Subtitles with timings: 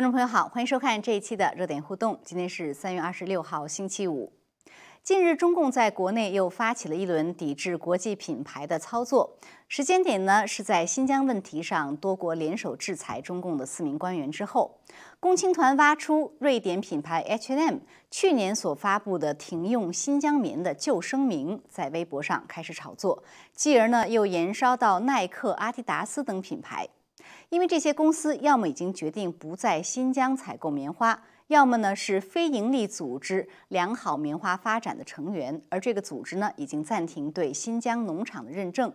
[0.00, 2.18] 观众朋友好，欢迎收看这一期的热点互动。
[2.24, 4.32] 今天是三月二十六号，星期五。
[5.02, 9.36] 近日，中共在国内又发起了一轮抵制国际品牌的操作，
[9.68, 14.80] 时间点呢是在新疆问题上多国联手制裁中共的四名官员之后。
[15.20, 17.80] 共青团挖出瑞典品牌 H&M
[18.10, 23.22] 去年所发布的停用新疆棉的旧声明，在微博上开始炒作，
[23.52, 26.88] 继而呢又延烧到耐克、阿迪达斯等品牌。
[27.50, 38.92] 因为这些公司要么已经决定不在新疆采购棉花，要么呢是非营利组织良好棉花发展的成员，而这个组织呢已经暂停对新疆农场的认证。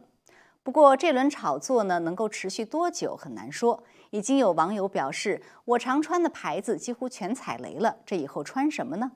[0.64, 3.84] 不过这轮炒作呢能够持续多久很难说。
[4.12, 9.12] 已经有网友表示，我常穿的牌子几乎全踩雷了，这以后穿什么呢？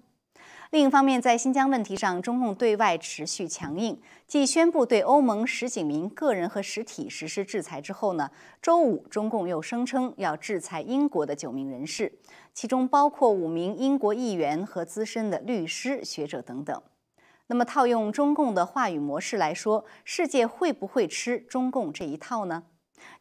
[0.72, 4.00] 另一方面，在新疆问题上，中共对外持续强硬。
[4.28, 8.30] 继宣布对欧盟十几名个人和实体实施制裁之后呢，
[8.62, 12.14] 周五中共又声称要制裁英国的九名人士，
[12.54, 16.80] 其中包括五名英国议员和资深的律师、学者等等。
[17.48, 22.62] 那么，套用中共的话语模式来说，世界会不会吃中共这一套呢？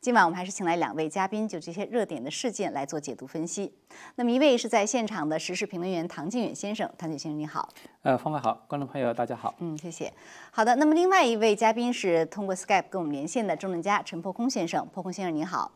[0.01, 3.73] 今晚我们还是请来两位嘉宾，就这些热点的事件来做解读分析。
[4.17, 7.69] 那么一位是在现场的时事评论员唐靖远先生，唐景先生你好。
[8.03, 9.55] 呃，方法好，观众朋友大家好。
[9.59, 10.13] 嗯，谢谢。
[10.51, 15.73] 好的，那么另外一位嘉宾是通过 Skype 跟我们连线的政论家陈破空先生，破空先生你好。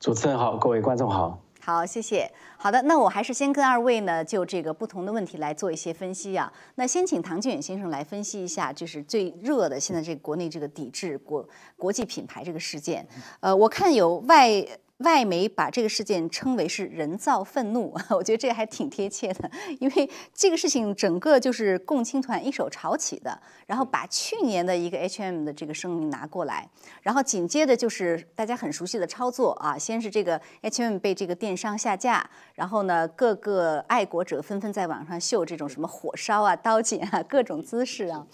[0.00, 1.38] 主持人好，各位观众好。
[1.64, 2.30] 好，谢谢。
[2.58, 6.52] 好的，那我还是先跟二位呢，就这个不同的问题来做一些分析啊。
[6.74, 11.48] 那先请唐俊远先生来分析一下，就是最热的现在这个国内这个抵制国
[11.78, 13.06] 国际品牌这个事件。
[13.40, 14.62] 呃，我看有外。
[14.98, 26.68] 外媒把这个事件称为是人造愤怒， 我觉得这个还挺贴切的，因为这个事情整个就是共青团一手炒起的，然后把去年的一个 H&M 的这个声明拿过来，
[27.02, 38.24] 然后紧接着就是大家很熟悉的操作啊，先是这个 H&M 被这个电商下架，然后呢各个爱国者纷纷在网上秀这种什么火烧啊、刀剪啊各种姿势啊，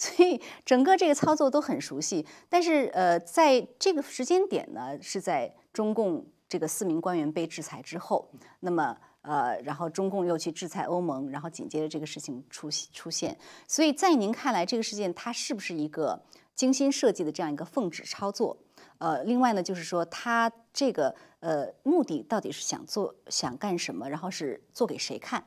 [0.02, 5.54] 所以整个这个操作都很熟悉，但是呃在这个时间点呢是在。
[5.72, 8.28] 中共这个四名官员被制裁之后，
[8.58, 13.38] 那么呃，然后中共又去制裁欧盟，然后紧接着这个事情出出现，
[13.68, 16.20] 所以在您看来，这个事件它是不是一个
[16.56, 18.58] 精心设计的这样一个奉旨操作？
[18.98, 24.10] 呃，另外呢，就是说它这个呃目的到底是想做想干什么？
[24.10, 25.44] 然后是做给谁看？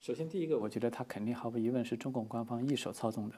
[0.00, 3.34] 首先，第一个，我觉得它肯定毫无疑问是中共官方一手操纵的。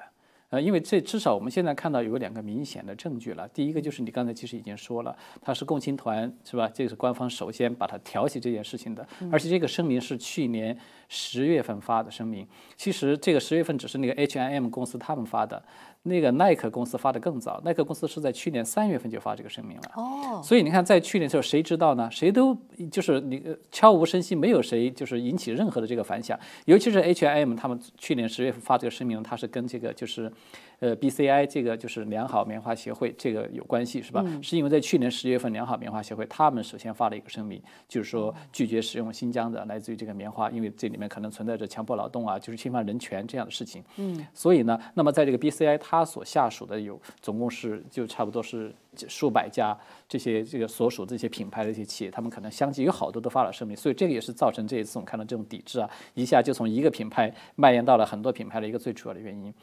[0.51, 3.49] 呃，因为这至少我们现在看到有两个明显的证据了。
[3.49, 6.71] 第一个就是你刚才其实已经说了，他是共青团，是吧？
[6.73, 10.79] 这个是官方首先把它挑起这件事情的，而且这个声明是去年
[11.09, 12.47] 十月份发的声明。
[12.77, 15.61] 其实这个十月份只是那个 H&M 公司他们发的。
[16.05, 19.91] 那个耐克公司发的更早，耐克公司是在去年三月份就发这个声明了。
[19.95, 22.09] 哦，所以你看，在去年的时候，谁知道呢？
[22.11, 22.57] 谁都
[22.91, 26.39] 就是你悄无声息，没有谁就是引起任何的这个反响。
[26.65, 30.33] 尤其是 H&M，他们去年十月份发这个声明，它是跟这个就是。
[30.83, 34.25] 呃，BCI 这个就是良好棉花协会，这个有关系是吧？
[34.43, 43.81] 是因为在去年十月份，良好棉花协会他们首先发了一个声明，就是说拒绝使用新疆的来自于这个棉花，因为这里面可能存在着强迫劳动啊，就是侵犯人权这样的事情。
[43.99, 48.75] 嗯，所以呢，那么在这个 BCI 它所下属的有总共是就差不多是
[49.07, 49.79] 数百家
[50.09, 59.55] 这些这个所属这些品牌的一些企业，他们可能相继有好多都发了声明，所以这个也是造成这一次我们看到这种抵制啊，一下就从一个品牌蔓延到了很多品牌的一个最主要的原因。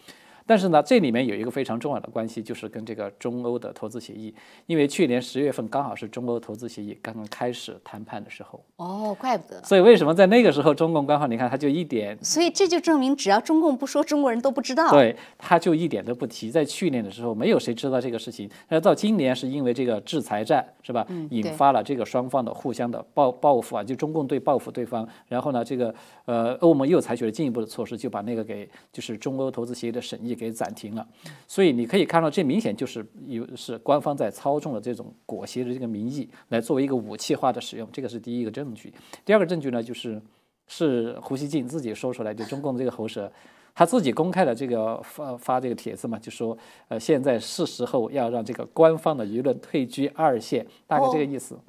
[0.49, 4.33] 但是呢，这里面有一个非常重要的关系，就是跟这个中欧的投资协议，
[4.65, 8.59] 因为去年十月份刚好是中欧投资协议刚刚开始谈判的时候。
[8.77, 9.63] 哦，怪不得。
[9.63, 12.17] 所以为什么在那个时候中共官方，你看他就一点。
[12.23, 14.89] 所以这就证明，只要中共不说，中国人都不知道。
[14.89, 16.49] 对，他就一点都不提。
[16.49, 18.49] 在去年的时候，没有谁知道这个事情。
[18.69, 21.05] 那到今年是因为这个制裁战，是吧？
[21.29, 25.93] 引发了这个双方的互相的报报复啊，就中共对报复对方，然后呢，这个
[26.25, 30.38] 呃，欧盟又采取了进一步的措施，就把那个给就是中欧投资协议的审议。
[30.39, 31.05] 给暂停了，
[31.45, 38.93] 所以你可以看到，这明显就是有是官方在操纵了这种裹挟的这个民意，来作为一个武器化的使用，这个是第一个证据。
[39.25, 40.21] 第二个证据呢，就是
[40.67, 43.31] 是胡锡进自己说出来，就中共的这个喉舌，
[43.75, 51.59] 他自己公开的这个发发这个帖子嘛，就说呃，现在是时候要让这个官方的舆论退居二线，大概这个意思。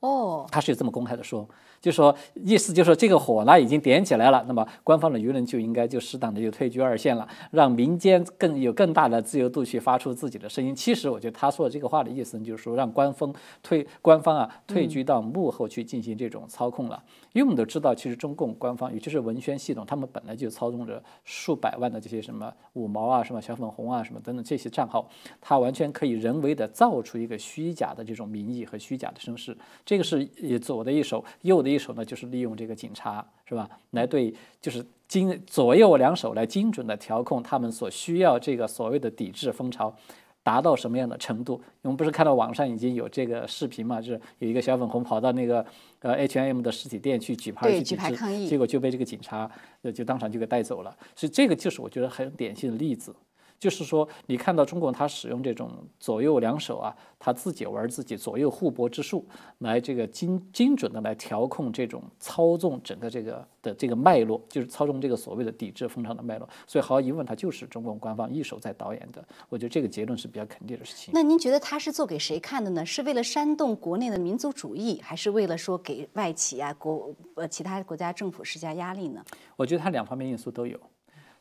[0.00, 1.46] 哦，他是有这么公开的说。
[1.80, 10.74] 就说意思就是说这个火呢已经点起来了，那么官方的舆论就应该就适当的就退居二线了，让民间更有更大的自由度去发出自己的声音。
[10.74, 17.02] 其实我觉得他说的这个话的意思就是说让官方退官方啊退居到幕后去进行这种操控了。
[17.32, 25.08] 因为我们都知道，其实中共官方尤其是文宣系统，他们本来就操纵着数百万的这些什么五毛啊、什么小粉红啊、什么等等这些账号，
[25.40, 29.56] 它完全可以人为的造出一个虚假的这种民意和虚假的声势。
[29.86, 30.26] 这个是
[30.60, 31.69] 左的一手，右的。
[31.72, 33.68] 一手呢，就是利用这个警察，是吧？
[33.90, 39.94] 来对，就是精左右两手来精准的调控他们所需要这个所谓的抵制风潮，
[40.42, 41.60] 达到什么样的程度？
[41.82, 44.00] 我们不是看到网上已经有这个视频嘛？
[44.00, 45.64] 就是有一个小粉红跑到那个
[46.00, 49.50] 呃 H&M 的实体店去举牌去举牌抗议，结果就被这个警察
[49.82, 50.96] 呃就当场就给带走了。
[51.14, 53.14] 所以这个就是我觉得很典型的例子。
[53.60, 55.70] 就是说，你看到中共他使用这种
[56.00, 59.22] 左右两手啊，他自己玩自己左右互搏之术，
[59.58, 66.48] 来这个精精准的来调控这种操纵整个这个的这个脉络，就是操纵这个所谓的抵制风潮的脉络。
[66.66, 69.22] 所以毫无疑问，他就是中共官方一手在导演的。
[69.50, 71.12] 我觉得这个结论是比较肯定的事情。
[71.12, 72.86] 那您觉得他是做给谁看的呢？
[72.86, 79.22] 是为了煽动国内的民族主义，还是为了说给外企啊国呃其他国家政府施加压力呢？
[79.56, 80.80] 我觉得他两方面因素都有。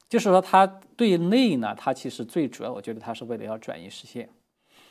[0.09, 0.65] 就是说，它
[0.97, 4.27] 对内呢，它其实最主要，我觉得它是为了要转移视线，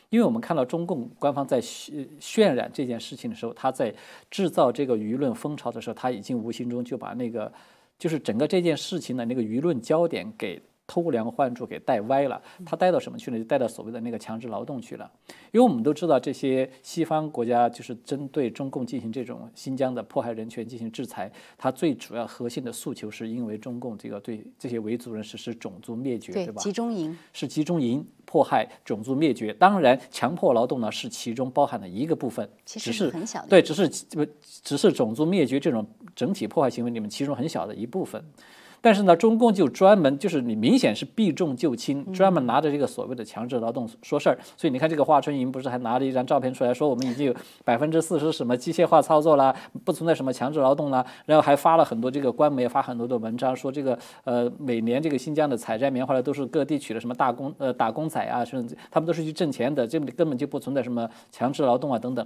[0.09, 3.93] 因为我们看到中共官方在渲渲染这件事情的时候，他在
[4.31, 7.51] 制造这个舆论风潮的时候，他已经无形中就把那个，
[7.97, 10.61] 就是整个这件事情的那个舆论焦点给。
[10.89, 13.37] 偷梁换柱给带歪了，他带到什么去呢？
[13.37, 15.09] 就带到所谓的那个强制劳动去了。
[15.51, 26.59] 因为我们都知道，这些西方国家就是针对中共进行这种新疆的迫害人权进行制裁，它最主要核心的诉求是因为中共这个对这些维族人实施种族灭绝，对吧？
[26.59, 29.53] 集中营是集中营迫害种族灭绝。
[29.53, 33.47] 当然，强迫劳动呢是其中包含的一个部分，其实是很小的。
[33.47, 34.25] 对，只是不
[34.63, 35.85] 只是种族灭绝这种
[36.15, 38.23] 整体迫害行为里面其中很小的一部分。
[38.81, 44.37] 但是呢，中共就专门就是你明显是避重就轻，专门拿着这个所谓的强制劳动说事儿。
[44.55, 47.35] 所以你看，这个华春莹不是还拿了一张照片出来说，我们已经有
[47.65, 49.53] 百分之四十什么机械化操作啦，
[49.83, 51.05] 不存在什么强制劳动啦。
[51.25, 62.25] 然后还发了很多这个官媒发很多的文章，说这个呃每年这个新疆的采摘棉花的都是各地取的什么大工呃打工仔啊，甚至他们都是去挣钱的，这根本就不存在什么强制劳动啊等等。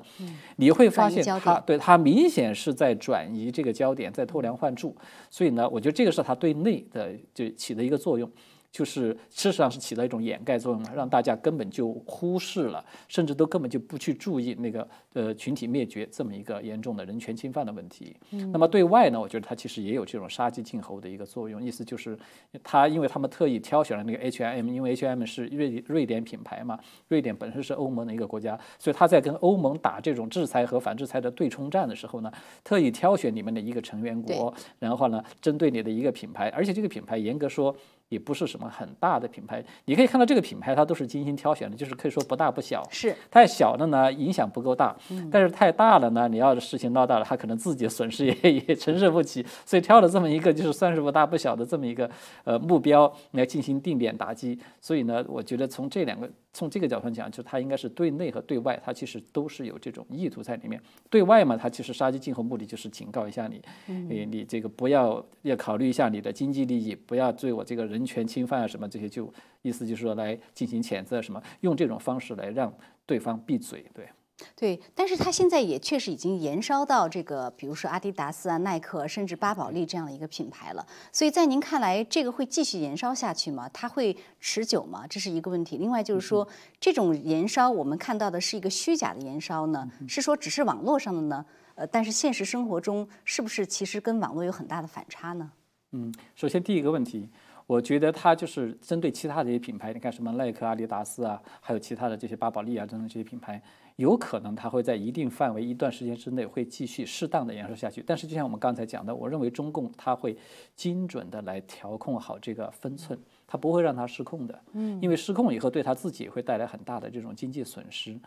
[0.58, 4.96] 你会发现他对他明显是在转移这个焦点，在偷梁换柱。
[5.32, 6.38] 所以呢，我觉得这个是他。
[6.44, 8.30] 对内的就起的一个作用。
[8.70, 18.16] 就是事实上是起到一种掩盖作用，让大家根本就忽视了，甚至都根本就不去注意那个呃群体灭绝这么一个严重的人权侵犯的问题。
[18.52, 22.18] 那么对外呢，我觉得它其实也有这种杀鸡儆猴的一个作用，意思就是
[22.64, 32.32] 它因为他们特意挑选了那个 H&M，因为 H&M 是瑞瑞典品牌嘛，瑞典本身是欧盟的一个国家，所以他在跟欧盟打这种制裁和反制裁的对冲战的时候呢，
[32.64, 37.76] 特意挑选里面的一个成员国，然后呢针对你的一个品牌，而且这个品牌严格说。
[38.10, 42.88] 也不是什么很大的品牌，你可以看到这个品牌它都是精心挑选的，就是可以说不大不小。
[42.92, 44.96] 是太小的呢，影响不够大；
[45.32, 49.46] 但是太大了呢，你要是事情闹大了，他可能自己的损失也 也承受不起。
[49.66, 52.10] 所以挑了这么一个就是算是不大不小的这么一个
[52.44, 54.58] 呃目标来进行定点打击。
[54.82, 56.30] 所以呢，我觉得从这两个。
[56.56, 60.80] 从这个角度讲，就他应该是对内和对外，他其实都是有这种意图在里面。
[61.10, 69.34] 对外嘛，他其实杀鸡儆猴，目的就是警告一下你，你你这个不要要考虑一下你的经济利益，不要对我这个人权侵犯啊什么这些，就
[69.64, 72.72] 意思就是说来进行谴责什么，用这种方式来让
[73.08, 74.08] 对方闭嘴，对。
[74.56, 80.86] 对，但是它现在也确实已经延烧到这个，比如说阿迪达斯啊、耐克，甚至巴宝莉这样的一个品牌了。
[81.12, 83.70] 所以在您看来，这个会继续延烧下去吗？
[83.72, 85.06] 它会持久吗？
[85.08, 85.78] 这是一个问题。
[85.78, 86.48] 另外就是说，
[86.80, 89.90] 这种延烧我们看到的是一个虚假的延烧呢？
[90.08, 91.46] 是说只是网络上的呢？
[91.76, 95.52] 呃，但是现实生活中是不是其实跟网络有很大的反差呢？
[95.92, 97.30] 嗯，首先第一个问题，
[97.68, 103.62] 我觉得它就是针对其他的一些品牌，你看什么耐克、阿迪达斯啊，还有其他的这些巴宝莉啊等等这些品牌。
[103.98, 110.36] 有可能它会在一定范围、一段时间之内会继续适当的延烧下去，但是就像我们刚才讲的，我认为中共它会
[110.76, 118.20] 精准的来调控好这个分寸，它不会让它失控的，嗯，因为失控以后对它自己会带来很大的这种经济损失，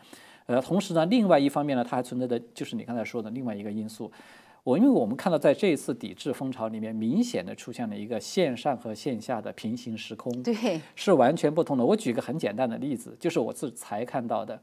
[0.47, 4.13] 呃，同时呢，另外一方面呢，它还存在的就是你刚才说的另外一个因素，
[4.63, 11.85] 我因为我们看到在这一次抵制风潮里面，明显的出现了一个线上和线下的平行时空，对，是完全不同的。
[11.85, 14.61] 我举个很简单的例子，就是我自才看到的。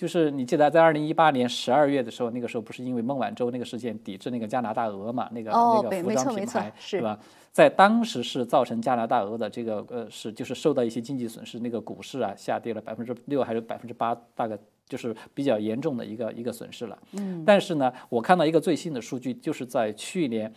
[0.00, 5.28] 就是你记得在二零一八年十二月的时候，那个时候不是因为孟晚舟那个事件抵制那个加拿大鹅嘛？
[5.30, 7.18] 那个那个服装品牌是吧？
[7.52, 16.98] 在当时是造成加拿大鹅的这个呃是就是受到一些经济损失，那个股市啊下跌了百分之六还是百分之八，大概就是比较严重的一个一个损失了。
[17.12, 20.50] 嗯，但是呢，我看到一个最新的数据，就是在去年，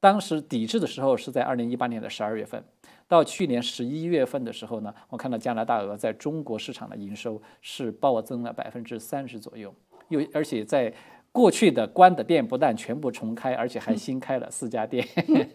[0.00, 2.64] 当时抵制的时候是在二零一八年的十二月份，
[3.06, 9.74] 到去年十一月份的时候呢，我看到加拿大鹅在中国市场的营收是暴增了百分之三十左右，
[10.08, 10.92] 又而且在。
[11.30, 15.06] 过去的关的店不但全部重开，而且还新开了四家店。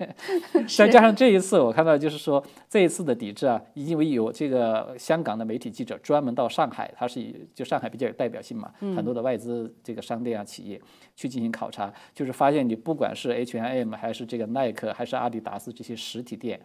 [0.78, 10.80] 再加上这一次，我看到就是说这一次的抵制啊，因为有这个香港的媒体记者专门到上海，他是以就上海比较有代表性嘛，很多的外资这个商店啊企业
[11.16, 16.62] 去进行考察，就是发现你不管是 H&M 还是这个耐克还是阿迪达斯这些实体店，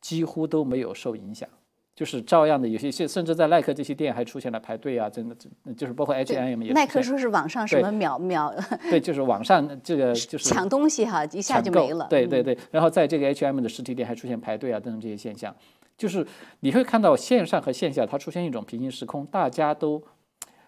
[0.00, 1.46] 几乎都没有受影响。
[1.94, 5.36] 就是照样的，有些些甚至在耐克这些店还出现了排队啊，真的，
[5.76, 6.72] 就是包括 H&M 也。
[6.72, 8.52] 耐克说是网上什么秒秒。
[8.90, 12.08] 对，就是网上这个就是抢东西哈，一下就没了。
[12.10, 15.54] 对对对，然后在这个 H&M 的实体店还出现排队啊等等这些现象，
[15.96, 16.26] 就是
[16.60, 20.02] 你会看到线上和线下它出现一种平行时空，大家都，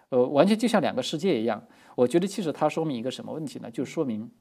[0.07, 1.61] 呃，完全就像两个世界一样。
[1.95, 3.69] 我觉得其实它说明一个什么问题呢？
[3.69, 4.31] 就说明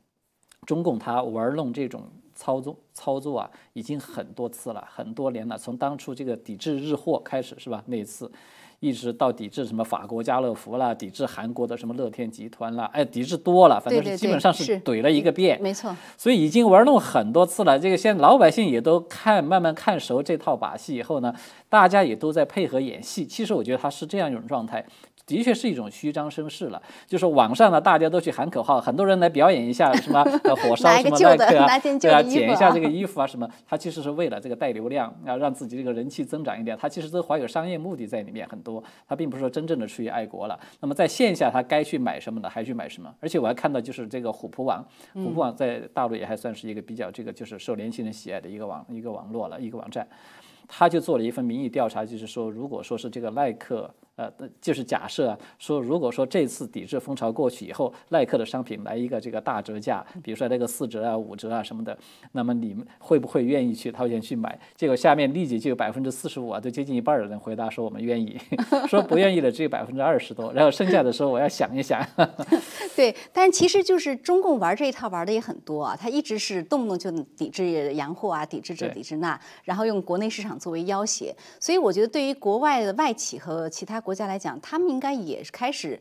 [0.65, 2.05] 中共它玩弄这种。
[2.37, 5.59] 操作操作啊，已经很多次了，很多年了。
[5.59, 7.83] 从当初这个抵制日货开始，是吧？
[7.87, 8.31] 那一次，
[8.79, 15.61] 一直到抵制什么法国家乐福啦，抵制韩国的什么乐天集团啦，哎，抵制多了，反正是基本上是怼了一个遍。
[15.61, 15.97] 没错。
[16.17, 17.79] 所以已经玩弄很多次了。
[17.79, 21.35] 这个现在老百姓也都看慢慢看熟这套把戏以后呢，
[21.71, 23.27] 大家也都在配合演戏。
[23.27, 24.85] 其实我觉得他是这样一种状态。
[25.27, 40.57] 的确是一种虚张声势了，就是网上呢，大家都去喊口号，很多人来表演一下什么火烧什么耐克啊，对啊，剪一下这个衣服啊什么，他其实是为了这个带流量，啊，让自己这个人气增长一点，他其实都怀有商业目的在里面很多，他并不是说真正的出于爱国了。
[40.79, 50.07] 那么在线下他该去买什么的还去买什么，而且我还看到就是这个虎扑网，虎扑网在大陆也还算是一个比较这个就是受年轻人喜爱的一个网一个网络了一个网站，
[50.69, 53.93] 他就做了一份民意调查，就是说如果说是这个耐克。
[54.17, 54.33] 呃，
[54.63, 61.97] 就是假设说，如果说这次抵制风潮过去以后，耐克的商品来一个这个大折价，比如说那个四折啊、五折啊什么的，
[62.33, 64.59] 那么你们会不会愿意去掏钱去买？
[64.75, 68.41] 结果下面立即就有百分之四十五啊，都接近一半的人回答说我们愿意，
[68.89, 72.03] 说不愿意的只有百分之二十多，然后剩下的时候我要想一想。
[72.97, 84.03] 对，但其实就是中共玩这一套玩的也很多啊，他一直是动不动就抵制洋货啊，抵制这抵制那，然后用国内市场作为要挟，所以我觉得对于国外的外企和其他。
[84.07, 86.01] 国家来讲，他们应该也是开始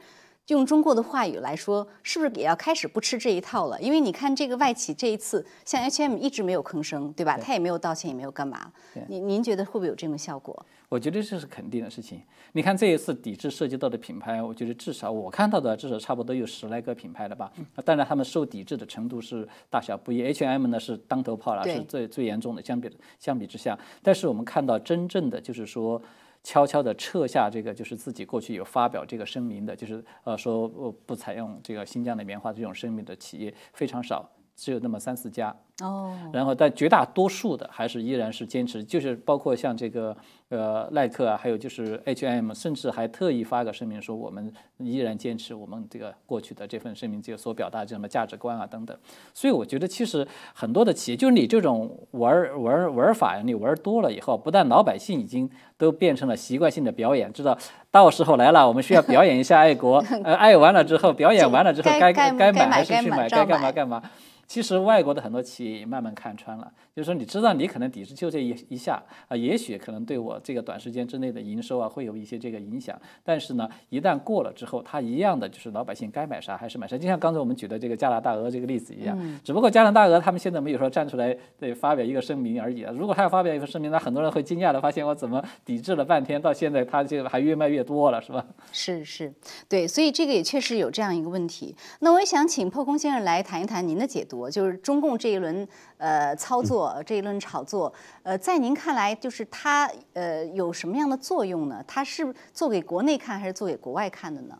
[0.49, 3.81] 用中国的话语来说，是不是也要开始不吃这一套了？
[3.81, 7.35] 因为你看这个外企这一次，像 H&M 一直没有吭声，对吧？
[7.35, 8.71] 他也没有道歉，也没有干嘛。
[9.07, 10.63] 您您觉得会不会有这种效果？
[10.87, 12.21] 我觉得这是肯定的事情。
[12.51, 17.51] 你看这一次抵制涉及到的品牌，我觉得至少我看到的至少差不多有十来个品牌了吧。
[17.83, 20.21] 当然他们受抵制的程度是大小不一。
[20.21, 22.63] H&M 呢是当头炮了，是最最严重的。
[22.63, 22.87] 相比
[23.19, 25.99] 相比之下，但是我们看到真正的就是说。
[26.45, 30.69] 悄悄地撤下这个，就是自己过去有发表这个声明的，就是呃说
[31.07, 35.55] 不采用这个新疆的棉花这种声明的企业非常少，只有那么三四家。
[35.81, 40.15] 哦，然后但绝大多数的还是依然是坚持，就是包括像这个
[40.47, 48.97] 呃耐克啊，还有就是 H&M，甚至还特意发个声明说我们依然坚持我们这个过去的这份声明就所表达这什么价值观啊等等。
[49.33, 57.57] 所以我觉得其实很多的企业，就是你这种玩玩玩法呀，你玩多了以后，不但老百姓已经都变成了习惯性的表演，知道
[57.91, 64.01] 到时候来了，我们需要表演一下爱国，呃爱完了之后，表演完了之后该该买还是去买，该干嘛干嘛。
[64.47, 88.45] 其实外国的很多企业也慢慢看穿了，就是说你知道你可能抵制就这一一下啊，也许可能对我这个短时间之内的营收啊会有一些这个影响，但是呢，一旦过了之后，它一样的就是老百姓该买啥还是买啥，就像刚才我们举的这个加拿大鹅这个例子一样，只不过加拿大鹅他们现在没有说站出来对发表一个声明而已啊，如果他要发表一个声明，那很多人会惊讶的发现我怎么抵制了半天，到现在他这个还越卖越多了，是吧？
[88.71, 89.33] 是是，
[89.67, 91.75] 对，所以这个也确实有这样一个问题。
[91.99, 94.49] 那我也想请破空先生来谈一谈您的解读。
[94.49, 101.83] 就是中共这一轮呃操作，这一轮炒作，呃，在您看来，就是它呃有什么样的作用呢？
[101.87, 104.57] 它是做给国内看，还是做给国外看的呢？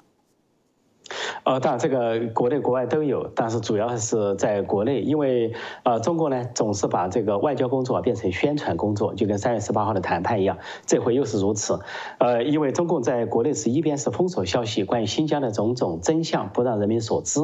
[1.45, 11.79] 呃，当然这个国内国外都有，但是主要还是在国内，因为呃，中国呢总是把这个外交工作变成宣传工作，就跟三月十八号的谈判一样，这回又是如此。
[12.17, 17.39] 呃，因为中共在国内是一边是封锁消息，关于新疆的种种真相不让人民所知，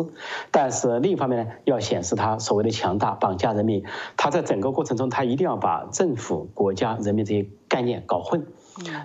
[0.50, 3.84] 但是另一方面呢，要显示他所谓的强大，绑架人民。
[4.17, 8.48] 他在整个过程中，他一定要把政府、国家、人民这些概念搞混。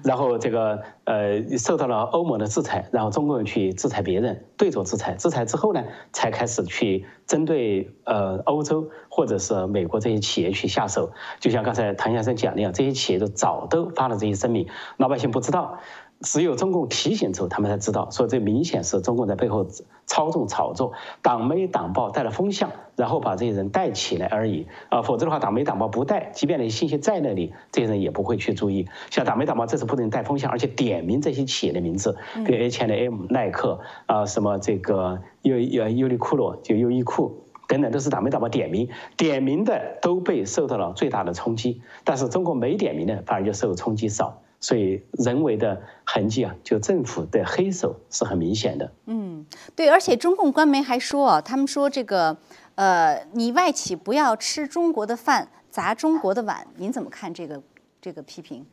[0.05, 11.11] 然后这个呃受到了欧盟的制裁，然后中国人去制裁别人，对着制裁，制裁之后呢，才开始去针对呃欧洲或者是美国这些企业去下手。
[11.41, 15.79] 就像刚才唐先生讲的样，这些企业都早都发了这些声明，老百姓不知道。
[16.21, 19.67] 只有中共提醒之后，他们才知道，说这明显是中共在背后
[20.07, 28.89] 操纵炒作，党媒党报带了风向，然后把这些人带起来而已啊，否则的话，党媒党报不带，即便那些信息在那里，这些人也不会去注意。
[29.11, 44.41] 像党媒党报这次不仅带风向，而且点名这些企业的名字，比如 H&M、耐克啊，什么这个优优优衣库咯，就优衣库等等，都是党媒党报点名，点名的都被受到了最大的冲击，但是中国没点名的反而就受冲击少。
[44.61, 48.93] 所以人为的痕迹啊，就政府的黑手是很明显的。
[49.07, 52.37] 嗯，对，而且中共官媒还说啊，他们说这个，
[52.75, 57.63] 呃，你外企不要吃中国的饭，砸中国的碗，您怎么看这个
[58.01, 58.67] 这个批评？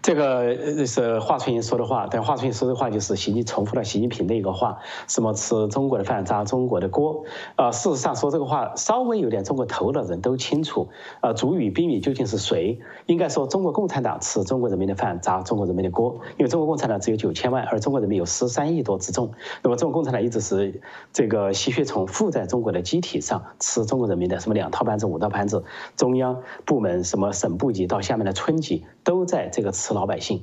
[0.00, 7.24] 这个是华春莹说的话，但华春莹说的话就是习近重复了习近平的一个话，什么吃中国的饭砸中国的锅。
[7.56, 10.88] 啊，事实上说这个话稍微有点中国头的人都清楚，
[11.20, 12.80] 啊，主语宾语究竟是谁？
[13.06, 19.32] 应该说中国共产党吃中国人民的饭砸中国人民的锅，因为中国共产党只有九千万，而中国人民有十三亿多之众。
[19.62, 20.80] 那么中国共产党一直是
[21.12, 25.62] 这个吸血虫附在中国的机体上吃中国人民的什么两套班子五套班子，
[25.96, 29.48] 中央部门什么省部级到下面的村级都在。
[29.48, 30.42] 这个吃老百姓，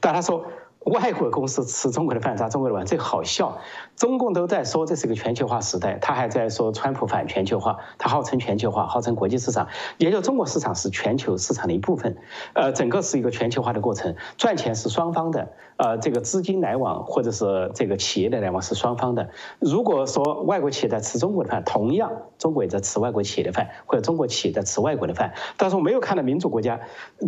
[0.00, 0.46] 但他说。
[0.84, 3.58] 外国公司吃中国的饭，砸中国的碗，这好笑。
[3.96, 9.66] 中共都在说这是一个全球化时代，他还在说川普反全球化，他号称全球化，号称国际市场，
[9.98, 12.16] 也就中国市场是全球市场的一部分。
[12.54, 19.28] 呃，整个是一个全球化的过程，赚钱是双方的，呃，这个资金来往或者是这个企业的来往是双方的。
[19.58, 26.80] 如果说外国企业在吃中国的饭，同样中国也在吃外国企业的饭，或者中国企业在吃外国的饭，但是我没有看到民主国家，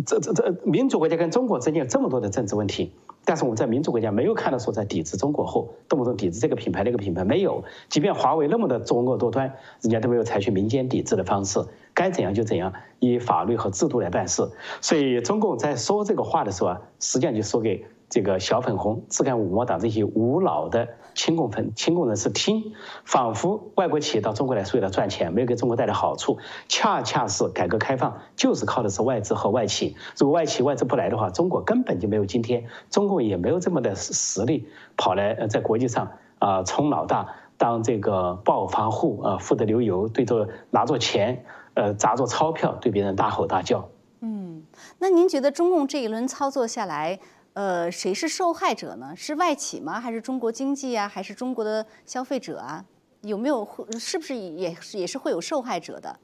[0.05, 2.93] 这这这民主国家跟中国之间有这么多的政治问题。
[3.23, 11.59] 但是我们在民主国家没有看到说在抵制中国后，动不动抵制这个品牌那个品牌没有，即便华为那么的作恶多端，人家都没有采取民间抵制的方式，
[11.93, 14.49] 该怎样就怎样，以法律和制度来办事。
[14.81, 17.85] 所以中共在说这个话的时候啊，实际上就说给。
[18.11, 22.73] 这个小粉红、自干五毛党这些无脑的亲共粉、亲共人士听，
[23.05, 26.37] 仿佛外国企业到中国来是为了赚钱，没有给中国带来好处。
[26.67, 29.95] 恰恰是改革开放就是靠的是外资和外企。
[30.17, 43.87] 如果外企外资不来的话，中国根本就没有今天，中共也没有这么的实力跑来呃在国际上啊冲老大，当这个暴发户啊富得流油，对着拿着钱呃砸着钞票对别人大吼大叫。
[44.19, 44.63] 嗯，
[44.99, 47.19] 那您觉得中共这一轮操作下来？
[47.53, 49.13] 呃，谁是受害者呢？
[49.15, 49.99] 是外企吗？
[49.99, 51.07] 还是中国经济啊？
[51.07, 52.85] 还是中国的消费者啊？
[53.21, 53.67] 有没有？
[53.99, 56.19] 是不是也也是会有受害者的？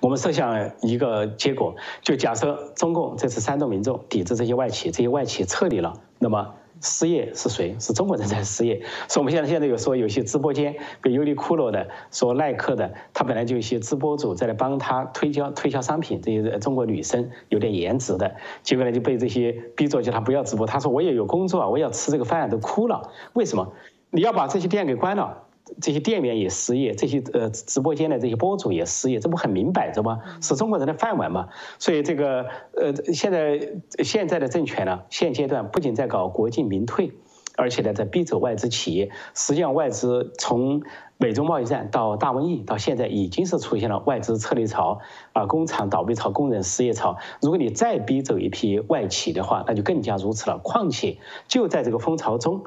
[0.00, 6.54] 我们设想一个结果，就假设中共这次煽动民众抵制这些外企，这些外企撤离了，那么。
[6.80, 7.76] 失业是谁？
[7.78, 8.82] 是中国人在失业。
[9.08, 16.20] 所以我们现在现在有说有些直播间，比如优衣库的，说耐克的，他本来就有一些直播主在来帮他推销推销商品。
[16.22, 20.66] 这些中国女生有点颜值的，结果呢就被这些逼着叫他不要直播。
[20.66, 23.10] 他说我也有工作啊，我要吃这个饭都哭了。
[23.34, 23.72] 为什么？
[24.10, 25.44] 你要把这些店给关了？
[25.80, 30.20] 这些店员也失业，这些呃直播间的这些博主也失业，这不很明摆着吗？
[30.40, 31.48] 是中国人的饭碗吗？
[31.78, 37.12] 所以这个呃现在现在的政权呢，现阶段不仅在搞国进民退，
[37.56, 39.10] 而且呢在逼走外资企业。
[39.34, 40.82] 实际上外资从
[41.18, 45.00] 美中贸易战到大瘟疫到现在，已经是出现了外资撤离潮
[45.32, 47.18] 啊，工厂倒闭潮，工人失业潮。
[47.42, 50.58] 如果你再逼走一批外企的话，那就更加如此了。
[50.58, 52.64] 况且就在这个风潮中。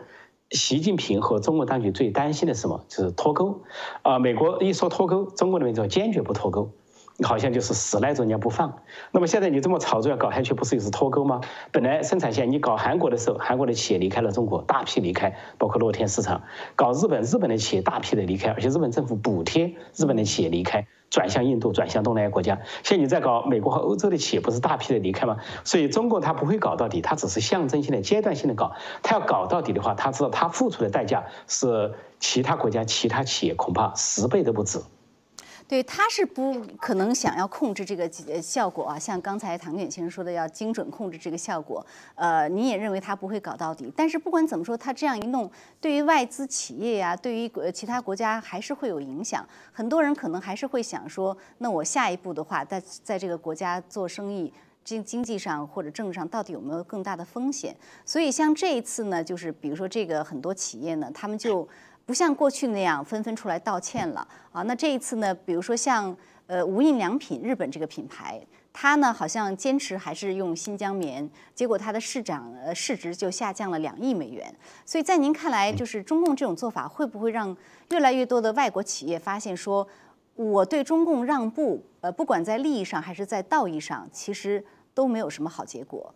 [0.53, 2.85] 习近平和中国当局最担心的什么？
[2.87, 3.61] 就是脱钩。
[4.03, 6.69] 啊，美国一说脱钩，中国那边就坚决不脱钩，
[7.23, 8.79] 好像就是死赖着人家不放。
[9.11, 11.41] 那么现在你这么炒作要搞下去，不是也是脱钩吗？
[11.71, 16.41] 本来生产线你搞韩国的时候，韩国的企业离开了中国，大批离开，包括乐天市场；
[16.75, 20.87] 搞日本，日本的企业大批的离开，而且日本政府补贴日本的企业离开。
[21.13, 22.59] 转向印度，转向东南亚国家。
[22.81, 25.37] 现在你在搞美国和欧洲的企业，不是大批的离开吗？
[25.63, 28.71] 所以中国他不会搞到底，他只是象征性的、阶段性的搞。
[29.03, 34.79] 他要搞到底的话，他知道他付出的代价是其他国家、其他企业恐怕十倍都不止。
[35.73, 38.07] 对，他是不可能想要控制这个
[38.39, 41.83] 效果啊，像刚才唐远先生说的，要精准控制这个效果。
[42.13, 45.49] 呃，你也认为他不会搞到底，但是不管怎么说，他这样一弄，
[45.81, 49.43] 对于外资企业呀，对于其他国家还是会有影响。
[49.71, 57.75] 很多人可能还是会想说，那我下一步的话，在在这个国家做生意，经经济上或者政治上，到底有没有更大的风险？
[58.05, 61.67] 所以像这一次呢，就是比如说这个很多企业呢，他们就。
[62.05, 64.61] 不像过去那样纷纷出来道歉了啊！
[64.63, 66.15] 那这一次呢，比如说像
[66.47, 74.53] 呃无印良品日本这个品牌，它呢好像坚持还是用新疆棉，结果它的市长呃市值就下降了两亿美元。
[74.85, 77.55] 所以在您看来，就是中共这种做法会不会让
[77.91, 79.87] 越来越多的外国企业发现说，
[80.35, 84.63] 我对中共让步，呃，不管在利益上还是在道义上，其实
[84.93, 86.13] 都没有什么好结果。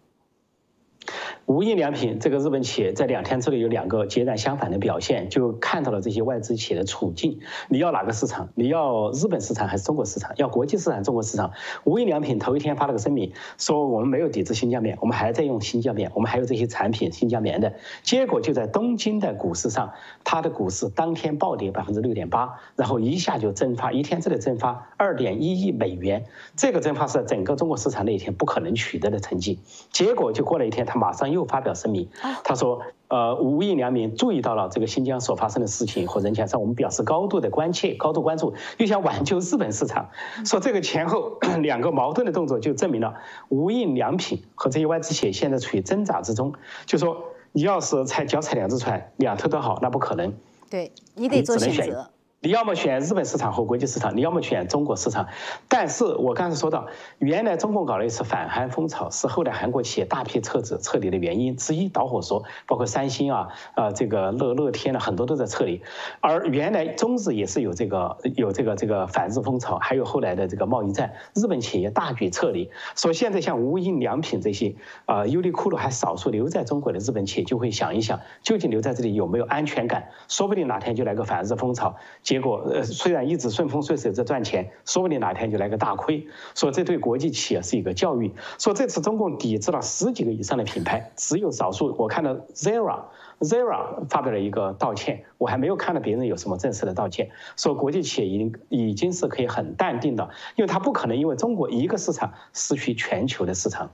[1.48, 7.40] 无印良品这个日本企业在两天之内有两个截然相反的表现，就看到了这些外资企业的处境。
[7.70, 8.50] 你要哪个市场？
[8.54, 10.34] 你要日本市场还是中国市场？
[10.36, 11.54] 要国际市场、中国市场？
[11.86, 17.74] 无印良品头一天发了个声明，说我们没有抵制新疆棉，我们还在用新疆棉，我们还有这些产品新疆棉的。
[18.04, 19.94] 结果就在东京的股市上，
[20.26, 26.26] 它的股市当天暴跌百分之六点八，然后一下就蒸发，一天之内蒸发二点一亿美元。
[26.58, 29.60] 这个蒸发是整个中国市场那一天不可能取得的成绩。
[29.94, 32.10] 结果就过了一天，他马上又发表声明，
[32.44, 40.10] 他说：“呃，无印良品注意到了这个新疆所发生的事情和人权上，我们表示高度的关切、高度关注，又想挽救日本市场。
[40.46, 43.14] 说这个前后两个矛盾的动作，就证明了
[43.50, 46.54] 无印良品和这些外资企业现在处于挣扎之中。
[46.86, 47.18] 就说
[47.52, 50.34] 你要是踩脚踩两只船，两头都好，那不可能。
[50.70, 55.28] 对你得做选择。”你要么选日本市场和国际市场，你要么选中国市场。
[55.68, 56.86] 但是我刚才说到，
[57.18, 65.82] 原来中共搞了一次反韩风潮，是后来韩国企业大批撤资撤离的原因之一导火索，包括三星啊，呃，这个乐乐天的很多都在撤离。
[66.22, 72.70] 而原来中日也是有这个有这个这个反日风潮，还有后来的这个贸易战，日本企业大举撤离。
[72.94, 80.12] 所以现在像无印良品这些啊，优衣库的还少数留在中国的日本企业，就会想一想，究竟留在这里有没有安全感？
[80.28, 81.96] 说不定哪天就来个反日风潮。
[82.28, 86.28] 结果，呃，虽然一直顺风顺水在赚钱，说不定哪天就来个大亏。
[86.56, 88.30] 说这对国际企业是一个教育。
[88.60, 97.30] 说这次中共抵制了十几个以上的品牌，只有少数，我看到 Zara，Zara 发表了一个道歉，我还没有看到别人有什么正式的道歉。
[97.56, 103.90] 说国际企业已经已经是可以很淡定的，因为它不可能因为中国一个市场失去全球的市场。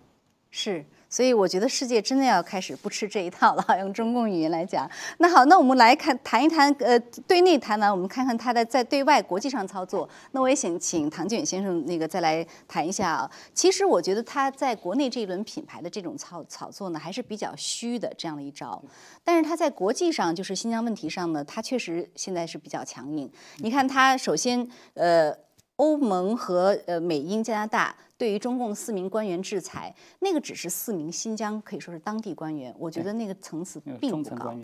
[0.50, 0.84] 是。
[1.14, 4.90] 所以我觉得世界真的要开始不吃这一套了， 用中共语言来讲。
[5.20, 10.10] 那好，那我们来看谈一谈，呃，对内谈完，我们看看他的在对外国际上操作。
[10.32, 13.30] 那我也想请唐俊先生那个再来谈一下啊。
[13.54, 18.84] 其实我觉得他在国内这一轮品牌的这种操操作呢，还是比较虚的这样的一招。
[19.24, 23.32] 但是他在国际上，就是新疆问题上呢，他确实现在是比较强硬。
[23.58, 25.32] 你看他首先，呃，
[25.76, 27.96] 欧盟和呃美英加拿大。
[28.24, 34.56] 对于中共四名官员制裁，那个只是四名新疆可以说是当地官员，我觉得那个层次并不高。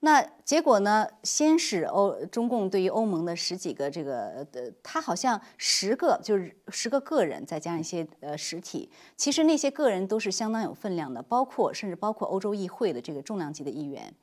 [0.00, 1.08] 那结果呢？
[1.24, 14.14] 先是欧中共对于欧盟的十几个这个呃，他好像十个就是十个个人，再加上一些呃实体，其实那些个人都是相当有分量的，包括甚至包括欧洲议会的这个重量级的议员。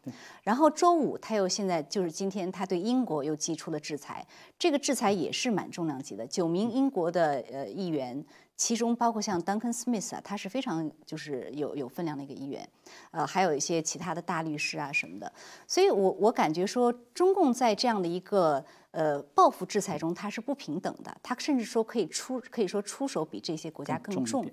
[0.44, 4.26] 然后周五他又现在就是今天他对英国又寄出了制裁，
[4.58, 8.24] 这个制裁也是蛮重量级的，九名英国的呃议员。
[8.58, 12.68] 其中包括像 Duncan Smith 啊，他是非常就是有有分量的一个议员，
[13.12, 15.32] 呃，还有一些其他的大律师啊什么的，
[15.68, 24.50] 所以我我感觉说中共在这样的一个呃报复制裁中，它是不平等的，它甚至说可以出可以说出手比这些国家更重。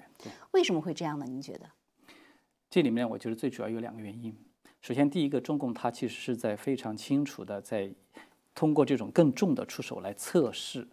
[0.50, 1.24] 为什么会这样呢？
[1.24, 1.70] 您觉得？
[2.68, 4.36] 这里面我觉得最主要有两个原因。
[4.80, 7.88] 首先，第一个，中共它其实是在非常清楚的在
[8.52, 10.88] 通过这种更重的出手来测试。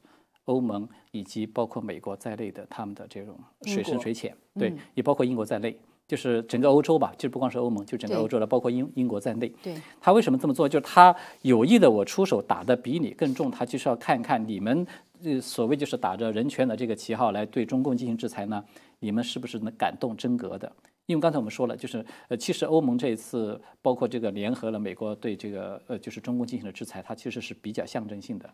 [0.49, 9.47] 欧盟以及包括美国在内的他们的这种水深水浅，对，也包括英国在内，就是整个欧洲吧，就不光是欧盟，就整个欧洲了，包括英英国在内。
[9.61, 10.67] 对，他为什么这么做？
[10.67, 14.85] 就是他有意的，我出手打的比你更重，他就是要看看你们，
[15.23, 18.63] 呃，所谓就是打着人权的这个旗号来对中共进行制裁呢，
[18.99, 20.71] 你们是不是能感动真格的？
[21.05, 28.47] 因为刚才我们说了，就是呃，其实欧盟这一次包括这个联合了美国对这个呃，就是中共进行的制裁，它其实是比较象征性的。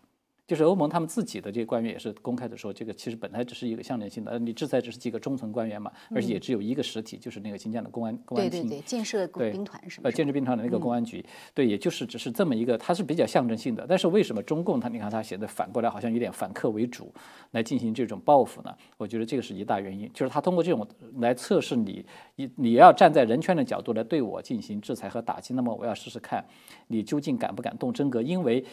[0.48, 10.04] 就是欧盟他们自己的这些官员也是公开的说，这个其实本来只是一个象征性的，你制裁只是几个中层官员嘛，而且也只有一个实体，就是那个新疆的公安公安厅，对对对，建设兵团是吧？
[10.04, 13.88] 呃，建设兵团的那个公安局，对，也就是只是这么一个，它是比较象征性的。
[13.90, 17.12] 但是为什么中共他你看他写的反过来好像有点反客为主
[17.52, 18.72] 来进行这种报复呢？
[18.98, 22.06] 我觉得这个是一大原因，就是他通过这种来测试你，
[22.36, 26.46] 你你要站在人权的角度来对我进行制裁和打击，那么我要试试看
[26.88, 28.64] 你究竟敢不敢动真格，因为。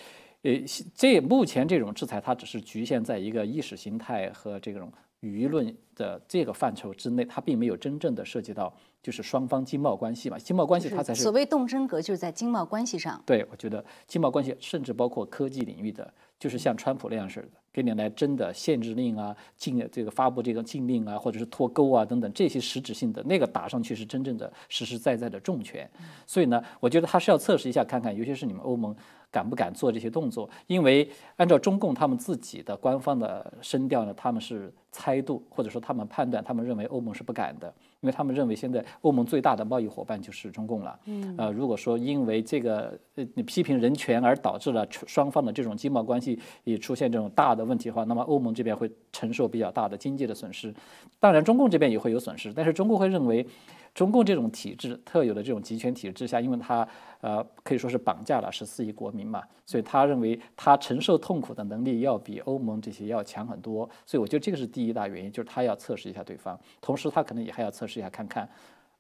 [0.43, 0.51] 呃，
[0.95, 10.37] 这目前这种制裁，它只是局限在一个意识形态和这种舆论的这个范畴之内，它并没有真正的涉及到就是双方经贸关系嘛。
[10.37, 13.23] 经贸关系它才是所谓动真格，就是在经贸关系上。
[13.25, 25.91] 对，我觉得经贸关系甚至包括科技领域的，就是像川普那样式的，给你来真的限制令啊、禁这个发布这个禁令啊，或者是脱钩啊等等这些实质性的那个打上去是真正的实实在在的重拳。
[26.27, 28.95] 所以呢，我觉得他是要测试一下，看看尤其是你们欧盟。
[29.33, 30.47] 敢不敢做这些动作？
[30.67, 40.99] 因为按照中共他们自己的官方的声调呢，他们是猜度，或者说他们判断，他们认为欧盟是不敢的，因为他们认为现在欧盟最大的贸易伙伴就是中共了。
[41.07, 50.75] 嗯，呃，如果说因为这个呃你批评人权而导致了双方的这种经贸关系也出现这种大的问题的话，那么欧盟这边会承受比较大的经济的损失。
[51.19, 53.47] 当然，中共这边也会有损失，但是中共会认为。
[53.95, 56.89] 中共这种体制特有的这种集权体制之下，因为它
[57.23, 68.47] 呃可以说是绑架了十四亿国民嘛，所以他认为他承受痛苦的能力要比欧盟这些要强很多，所以我觉得这个是第一大原因，就是他要测试一下对方，同时他可能也还要测试一下看看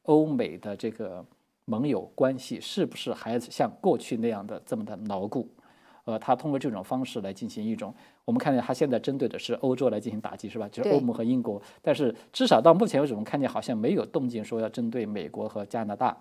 [0.04, 1.22] 欧美的这个
[1.66, 5.46] 盟友关系是不是还像过去那样的这么的牢固。
[6.04, 10.68] 呃，他通过这种方式来进行一种，我们看见他现在针对的是欧洲来进行打击，是吧？
[10.68, 11.62] 就是欧盟和英国。
[11.80, 16.16] 但是至少到目前为止，我们看见好像没有动静说要针对美国和加拿大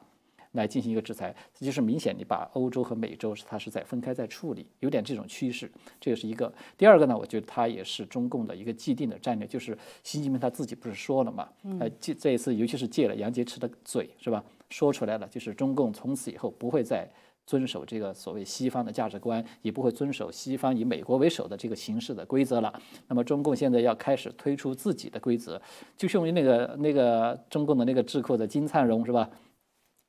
[0.54, 5.72] 来进行一个制裁，这就是明显你把欧洲和美洲它是在分开在处理，有点这种趋势。
[6.00, 6.54] 这个是一个。
[6.78, 11.48] 第二个呢，我觉得它也是中共的一个既定的战略，就是习近平他自己不是说了嘛？
[11.80, 14.44] 呃，借这一次尤其是借了杨洁篪的嘴，是吧？
[14.70, 17.08] 说出来了，就是中共从此以后不会再。
[17.44, 22.72] 遵守这个所谓西方的价值观，也不会遵守西方以美国为首的这个形式的规则了。
[23.08, 25.60] 那么中共现在要开始推出自己的规则，
[25.98, 29.30] 就用于那个那个中共的那个智库的金灿荣是吧？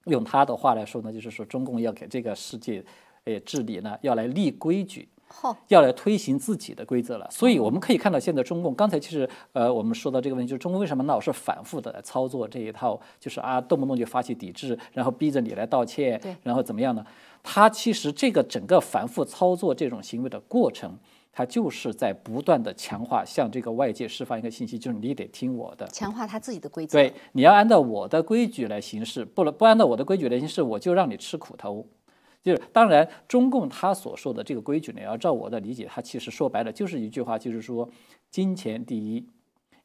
[0.05, 2.85] 用他的话来说呢，就是说中共要给这个世界，
[3.25, 5.09] 诶治理呢要来立规矩。
[5.69, 17.03] 要来推行自己的规则了，所以我们可以看到，现在中共刚才其实呃，我们说到这个问题，就是中共为什么老是反复的操作这一套，就是啊，动不动就发起抵制，然后逼着你来道歉，然后怎么样呢？
[17.43, 20.99] 他其实这个整个反复操作这种行为的过程，
[21.33, 26.99] 他就是在不断的强化向这个外界释放一个信息，就是你得听我的，强化他自己的规则。
[26.99, 31.89] 对，你要按照我的规矩来行事，不能不按照我的规矩来行事，我就让你吃苦头。
[32.43, 37.89] 就是当然，中共他所说的这个规矩呢，要照我的理解，他其实说白了就是一句话，就是说
[38.31, 39.27] 金钱第一，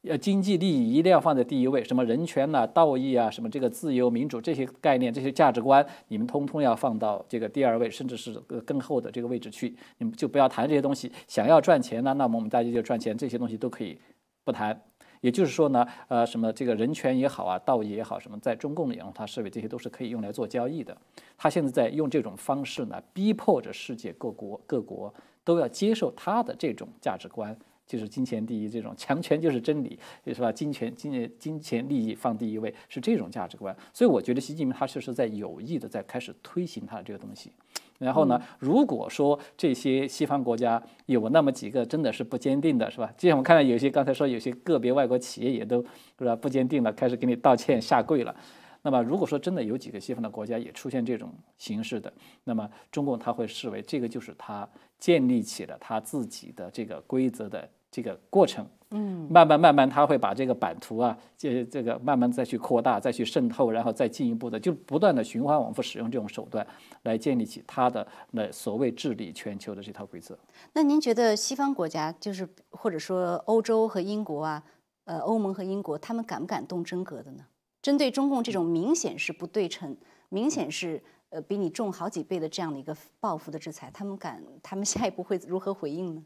[0.04, 8.34] 呃，经济利益一定要放在第一位，什么人权呐、道义啊、什么这个自由民主这些概念、这些价值观，你们通通要放到这个第二位，甚至是
[8.66, 11.12] 更后的这个位置去，你们就不要谈这些东西。
[11.28, 14.00] 想要赚钱呢，那么我们大家就赚钱，这些东西都可以
[14.44, 14.80] 不谈。
[15.22, 20.96] 也就是说呢，呃，什么这个人权也好啊，道义也好，什么在中共的眼中，他视为这些都是可以用来做交易的。
[21.36, 25.12] 他现在在用这种方式呢，逼迫着世界各国各国
[25.44, 29.98] 都要接受他的这种价值观，就是金钱第一，这种强权就是真理，
[30.28, 30.52] 是吧？
[30.52, 33.76] 金钱金金钱利益放第一位，是这种价值观。
[33.94, 37.52] 所以我觉得习近平他就是在有意的在开始推行他的这个东西。
[38.00, 38.40] 然后呢？
[38.60, 43.12] 如果说这些西方国家有那么几个真的是不坚定的，是吧？
[43.18, 45.84] 就像我看到有些刚才说有些个别外国企业也都
[46.20, 48.36] 是吧不坚定了，开始给你道歉下跪了。
[48.84, 54.70] 那么如果说真的有几个西方的国家也出现这种形式的，那么中共他会视为这个就是他
[55.00, 58.66] 建立起了他自己的这个规则的这个过程。
[58.92, 66.66] 嗯，慢慢慢慢，他会把这个版图啊，这这个慢慢再去扩大，再去渗透，然后再进一步的，就不断的循环往复使用这种手段，
[67.04, 70.40] 来建立起他的那所谓治理全球的这套规则。
[70.72, 74.64] 那您觉得西方国家，就是或者说欧洲和英国啊，
[75.04, 77.44] 呃，欧盟和英国，他们敢不敢动真格的呢？
[77.82, 79.98] 针对中共这种明显是不对称、
[80.30, 84.42] 明显是呃比你重好几倍的这样的一个报复的制裁，他们敢？
[84.64, 86.24] 他们下一步会如何回应呢？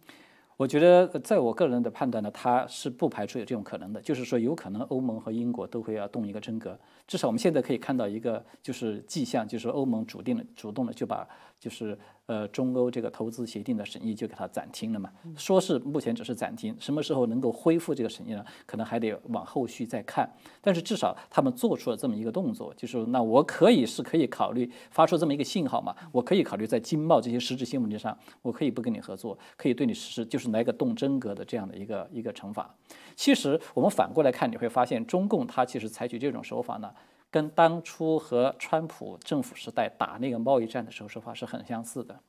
[0.62, 6.80] 我觉得，在我个人的判断呢，他是不排除有这种可能的，就是说，有可能欧盟和英国都会要动一个真格。
[7.08, 11.28] 至少我们现在可以看到一个就是迹象，就是欧盟主定的、主动的就把
[11.62, 11.98] 就是。
[12.28, 15.12] 呃，中欧这个投资协定的审议就给它暂停了嘛？
[15.36, 18.46] 说是目前只是暂停，什么时候能够恢复这个审议呢？
[18.66, 20.32] 可能还得往后续再看。
[20.62, 25.94] 但是至少他们做出了这么一个动作，就是那我可以是可以考虑发出这么一个信号嘛？
[26.14, 32.74] 我可以考虑在经贸这些实质性问题上，我可以不跟你合作，可以对你实施就是来个动真格的这样的一个一个惩罚。
[33.18, 36.94] 其实我们反过来看，你会发现中共它其实采取这种手法呢，
[37.32, 42.20] 跟当初和川普政府时代打那个贸易战的时候说法是很相似的。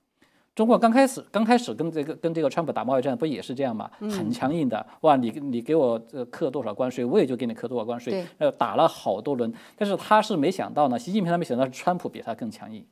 [0.55, 3.91] 中国刚开始刚开始跟这个跟这个川普打贸易战，不也是这样吗？
[3.99, 9.53] 很强硬的，哇，你你给我呃课多少关税，我也就给你课多少关税，呃，打了好多轮。
[9.77, 12.87] 但是他是没想到呢，习近平他没想到是川普比他更强硬。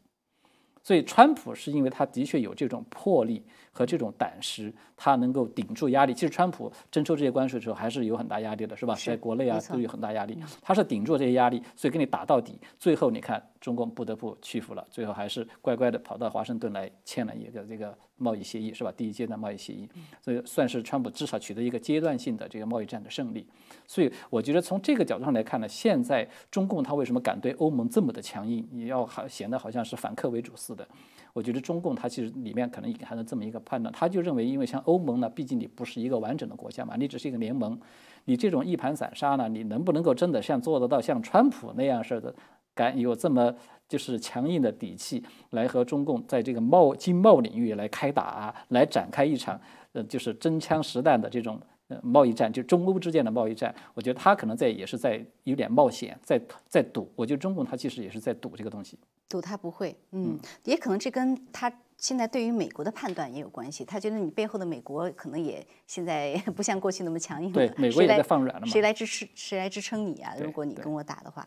[0.83, 6.12] 所以，川普是因为他的确有这种魄力和这种胆识，他能够顶住压力。
[6.12, 8.94] 其实，川普征收这些关税的时候还是有很大压力的，是吧？
[8.94, 12.59] 在国内啊都有很大压力，他是顶住这些压力，所以跟你打到底。
[12.78, 18.92] 最后，你看中共不得不屈服了，最后还是乖乖的跑到华盛顿来签了一个这个贸易协议，是吧？
[18.96, 19.88] 第一阶段贸易协议，
[20.20, 23.46] 所以算是川普至少取得一个阶段性的这个贸易战的胜利。
[23.87, 28.66] 所以，我觉得从这个角度上来看呢，现在中共他为什么敢对欧盟这么的强硬？
[28.72, 30.87] 你要好显得好像是反客为主似的。
[31.33, 37.79] 我觉得中共它其实里面可能隐含着这么一个判断，他就认为，因为像欧盟呢，毕竟你不是一个完整的国家嘛，你只是一个联盟，
[38.25, 42.35] 你这种一盘散沙呢，你能不能够真的像做得到像川普那样似的，
[42.75, 43.55] 敢有这么
[43.88, 49.61] 就是强硬的底气来和中共在这个贸经贸领域来开打，来展开一场
[49.93, 57.11] 呃就是真枪实弹的这种呃贸易战，就中欧之间的贸易战，我觉得他可能在也是在有点冒险，在在赌。
[57.14, 58.99] 我觉得中共他其实也是在赌这个东西。
[59.31, 61.73] 赌他不会，嗯，也可能这跟他。
[62.01, 67.53] 现在对于美国的判断也有关系，他觉得你背后的美国可能也现在 不像过去那么强硬了。
[67.53, 68.66] 对，美国也在放软了嘛。
[68.66, 69.29] 谁来支持？
[69.35, 70.33] 谁来支撑你啊？
[70.43, 71.47] 如果你跟我打的话，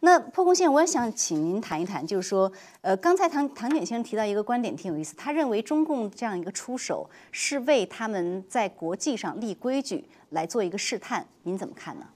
[0.00, 12.06] 那破空线，我也想请您谈一谈，就是说，呃，刚才唐唐简先生提到一个观点挺有意思，他认为中共这样一个出手是为他们在国际上立规矩来做一个试探，您怎么看呢？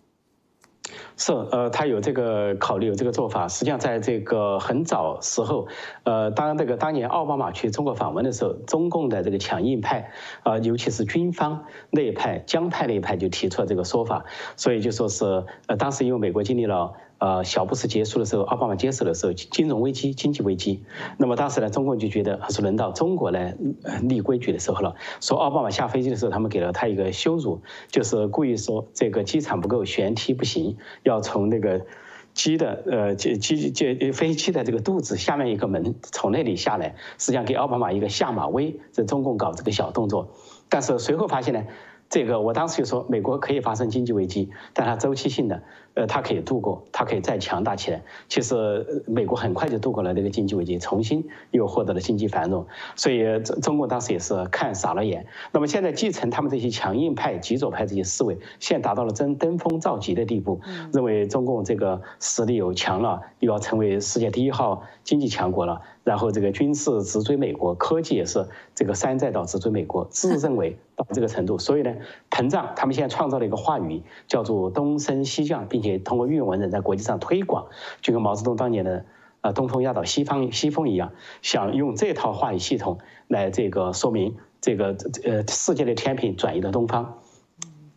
[1.17, 3.49] 是，呃，他有这个考虑，有这个做法。
[3.49, 5.69] 实际上，在这个很早时候，
[6.05, 10.11] 呃，当这个当年奥巴马去中国访问的时候，中共的这个强硬派，
[10.43, 14.25] 啊，尤其是军方那一派、江派那一派，就提出了这个说法。
[14.57, 16.93] 所以就说是，呃，当时因为美国经历了。
[17.19, 20.85] 呃，小布什结束的时候，奥巴马接手的时候，金融危机、经济危机。
[21.17, 23.57] 那么当时呢，中共就觉得是轮到中国来
[24.03, 24.95] 立规矩的时候了。
[25.21, 31.87] 说奥巴马下飞机的时候，他们给了他一个羞辱，就是故意说这个机场不够，舷梯不行，要从那个
[32.35, 40.29] 机的呃机机机飞机的这个肚子下面一个门从那里下来，实际上给奥巴马一个下马威，在中共搞这个小动作。
[40.69, 41.65] 但是随后发现呢。
[42.11, 48.03] 这个我当时就说，美国可以发生经济危机，但它周期性的，呃，它可以度过，它可以再强大起来。
[48.29, 52.67] 其实美国很快就度过了这个经济危机，重新又获得了经济繁荣。
[52.97, 55.27] 所以中中国当时也是看傻了眼。
[55.53, 60.61] 那么现在继承他们这些强硬派、极左派这些思维，现在达到了真登峰造极的地步，
[60.95, 65.83] 认为中共这个实力有强了，又要成为世界第一号经济强国了。
[66.09, 71.95] 然后这个军事直追美国，科技也是这个山寨到直追美国，自认为到这个程度，所以呢
[72.31, 72.73] 膨胀。
[72.75, 77.67] 他们现在创造了一个话语，叫做东升西降，并且通过运文人在国际上推广，
[78.01, 79.05] 就跟毛泽东当年的
[79.43, 87.19] 呃东风压倒西方西风一样，想用这套话语系统来这个说明这个呃世界的天平转移到东方。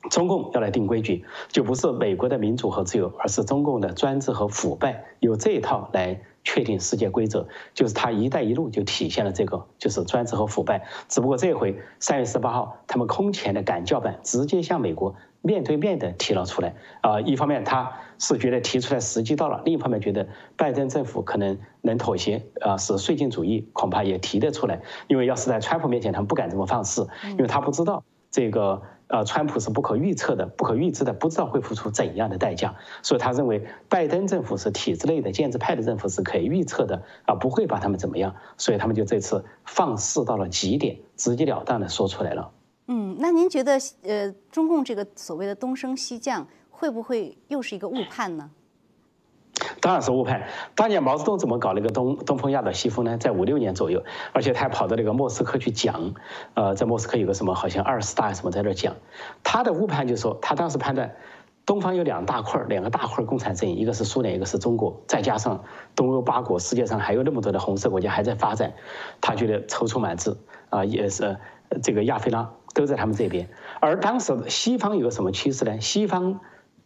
[0.09, 6.21] 中共要来定规矩，就不是美国的民主和自由，而是中共的专制和腐败，有这一套来。
[6.43, 10.87] 确定世界规则，就是他“一带一路”就体现了这个，就是专制和腐败。
[11.07, 16.73] 只不过这回三月十八号，他们空前的赶叫板，直接向美国面对面的提了出来。
[17.01, 24.81] 啊，一方面他是觉得提出来时机到了，另一方面觉得拜登政府可能能妥协，啊，是税金主义恐怕也提得出来。
[25.07, 28.81] 因为要是在川普面前，他们不敢这么放肆，因为他不知道这个。
[29.11, 42.49] 呃，川普是不可预测的、不可预知的，不知道会付出怎样的代价，所以他认为拜登政府是体制内的建制派的政府，是可以预测的，啊，不会把他们怎么样，所以他们就这次放肆到了极点，直截了当的说出来了。
[42.87, 48.49] 嗯，那您觉得，呃，中共这个所谓的东升西降，会不会又是一个误判呢？
[49.81, 50.43] 当然是误判。
[50.75, 53.17] 当年毛泽东怎么搞那个东东风压倒西风呢？
[53.17, 56.13] 在五六年左右，而且他还跑到那个莫斯科去讲，
[56.53, 58.95] 呃，在莫斯科有个什么好像二十大什么在那讲。
[59.43, 61.15] 他的误判就是说，他当时判断
[61.65, 65.63] 东方有两大块两个大块共产阵营，一个是苏联，一个是中国，再加上
[65.95, 68.73] 东欧八国，世界上还有那么多的红色国家还在发展，
[69.19, 70.37] 他觉得踌躇满志
[70.69, 71.37] 啊，也是
[71.81, 73.49] 这个亚非拉都在他们这边。
[73.79, 75.81] 而当时西方有个什么趋势呢？
[75.81, 76.39] 西方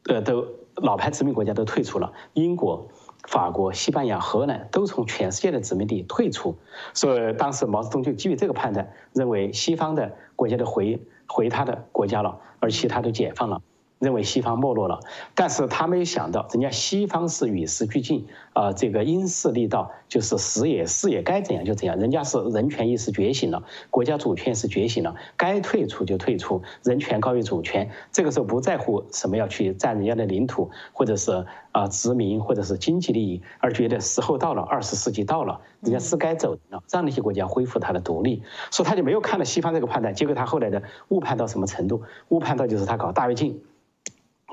[0.07, 0.47] 呃都。
[0.75, 2.87] 老牌殖民国家都退出了，英国、
[3.27, 6.55] 法国、西班牙、荷兰都从全世界的殖民地退出，
[6.93, 13.61] 所以当时毛泽东就基于这个判断，认为西方的国家都回回他的国家了，而其他都解放了。
[13.99, 14.99] 认为西方没落了，
[15.33, 21.97] 但是他没有想到，人家西方是与时俱进啊，这个因势利导，就是时也势也该怎样就怎样。
[21.97, 27.89] 人家是人权意识觉醒了，国家主权是觉醒了，该退出就退出，人权高于主权。
[28.11, 38.43] 这个时候不在乎什么要去占人家的领土，或者是啊殖民，或者是经济利益，而觉得时候到了，二十世纪到了，人家是该走了，让那些国家恢复它的独立。
[38.71, 42.03] 所以他就没有看到西方这个判断，结果他后来的误判到什么程度？
[42.27, 43.61] 误判到就是他搞大跃进。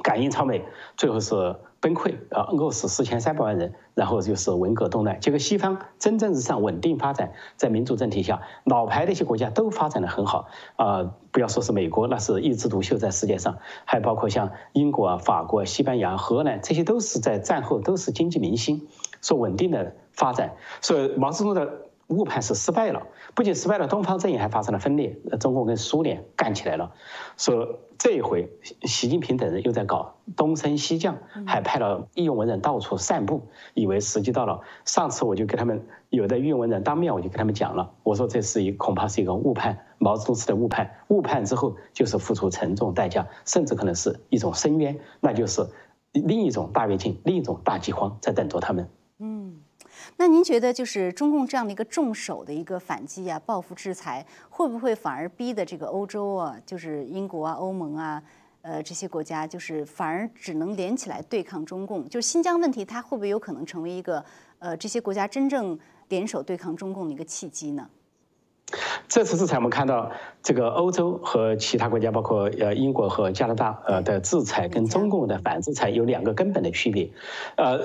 [0.03, 0.65] 感应超美，
[0.97, 5.19] 最后是崩溃啊，饿死四千三百万人，然后就是文革动乱。
[5.21, 11.13] 结果西方蒸蒸日上，稳定发展，在民主政体下，老牌的一些国家都发展的很好啊。
[11.31, 18.87] 不要说是美国，那是一枝独秀在世界上，还包括像英国啊、法国、西班牙、荷兰，这些都是在战后都是经济明星，
[19.23, 20.55] 说稳定的发展。
[20.81, 21.87] 所以毛泽东的。
[22.13, 26.93] 误判是失败了，不仅失败了，东方阵营还发生了分裂，中国跟苏联干起来了。
[27.37, 28.51] 说这一回，
[28.83, 33.43] 习近平等人又在搞东升西降，还派了义勇文人到处散布，
[33.75, 34.61] 以为时机到了。
[34.85, 40.91] 上次我就跟他们有的义勇文人当面我就跟他们讲了，我说这是一恐怕是一个误判，毛泽东式的误判。
[41.09, 45.67] 误判之后就是付出沉重代价，甚至可能是一种深渊，那就是
[46.13, 48.89] 另一种大跃进，另一种大饥荒在等着他们。
[50.09, 50.15] 嗯。
[50.17, 58.23] 那您觉得，就是中共这样的一个重手的一个反击啊、报复制裁，会不会反而逼的这个欧洲啊，就是英国啊、欧盟啊，
[58.63, 62.09] 呃这些国家，就是反而只能连起来对抗中共？
[62.09, 64.25] 就是新疆问题，它会不会有可能成为一个
[64.59, 65.79] 呃这些国家真正
[66.09, 67.89] 联手对抗中共的一个契机呢？
[69.07, 70.11] 这次制裁，我们看到
[70.43, 77.11] 这个欧洲和其他国家，包括呃英国和加拿大呃的制裁，跟中共的反制裁有两个根本的区别。
[77.57, 77.79] 呃，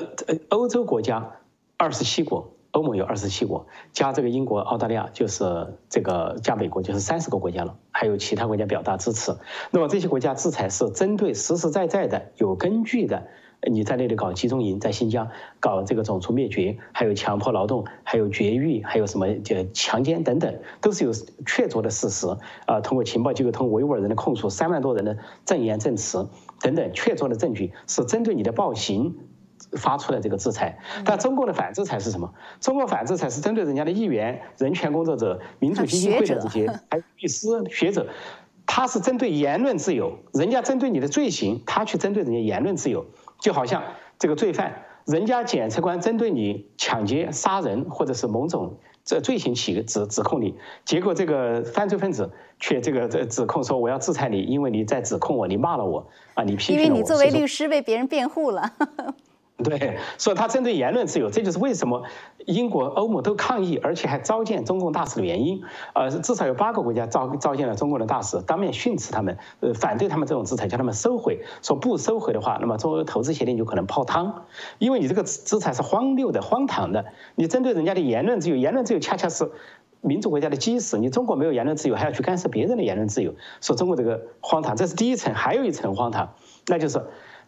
[0.47, 1.29] 欧洲国家
[1.77, 9.35] 二十七国，欧盟有二十七国，加这个英国、澳大利亚就是这个加美国就是三十个国家了，还有其他国家表达支持。
[9.69, 13.27] 那么这些国家制裁是针对实实在在的、有根据的。
[13.67, 21.11] 你在那里搞集中营，在新疆搞这个种族灭绝，还有强迫劳动，还有绝育，还有什么就强奸等等，都是有
[21.43, 22.27] 确凿的事实
[22.67, 22.79] 啊。
[22.81, 26.29] 通过情报机构，通过维吾尔人的控诉，三万多人的证言证词
[26.61, 29.15] 等等，确凿的证据是针对你的暴行
[29.73, 30.77] 发出来这个制裁。
[31.03, 32.33] 但中共的反制裁是什么？
[32.59, 38.07] 中共反制裁是针对人家的议员、人权工作者、民主基金会的这些，还有律师、学者，
[38.65, 43.05] 他是针对言论自由，人家针对你的罪行，他去针对人家言论自由。
[43.39, 43.83] 就好像
[44.17, 58.73] 这个罪犯，人家检察官针对你抢劫、杀人或者是某种这罪行起指指控你，结果这个犯罪分子却这个这指控说我要制裁你，因为你在指控我，你骂了我啊，你批评我，因为你作为律师为别人辩护了。
[59.63, 62.03] 对，所以他针对言论自由，这就是为什么
[62.45, 65.63] 英国、欧盟都抗议，而且还召见中共大使的原因。
[65.95, 71.39] 呃，至少有八个国家召召见了中共的大使，当面训斥他们，呃，反对他们这种制裁，叫他们收回。
[71.63, 74.45] 说不收回的话，那么中欧投资协定就可能泡汤，
[74.77, 77.05] 因为你这个制裁是荒谬的、荒唐的。
[77.33, 79.49] 你针对人家的言论自由，言论自由恰恰是
[80.01, 80.99] 民主国家的基石。
[80.99, 85.33] 你中国没有言论自由，还要去干涉别人的言论自由，说中国这个荒唐，这是第一层。
[85.33, 86.35] 还有一层荒唐，
[86.67, 87.03] 那就是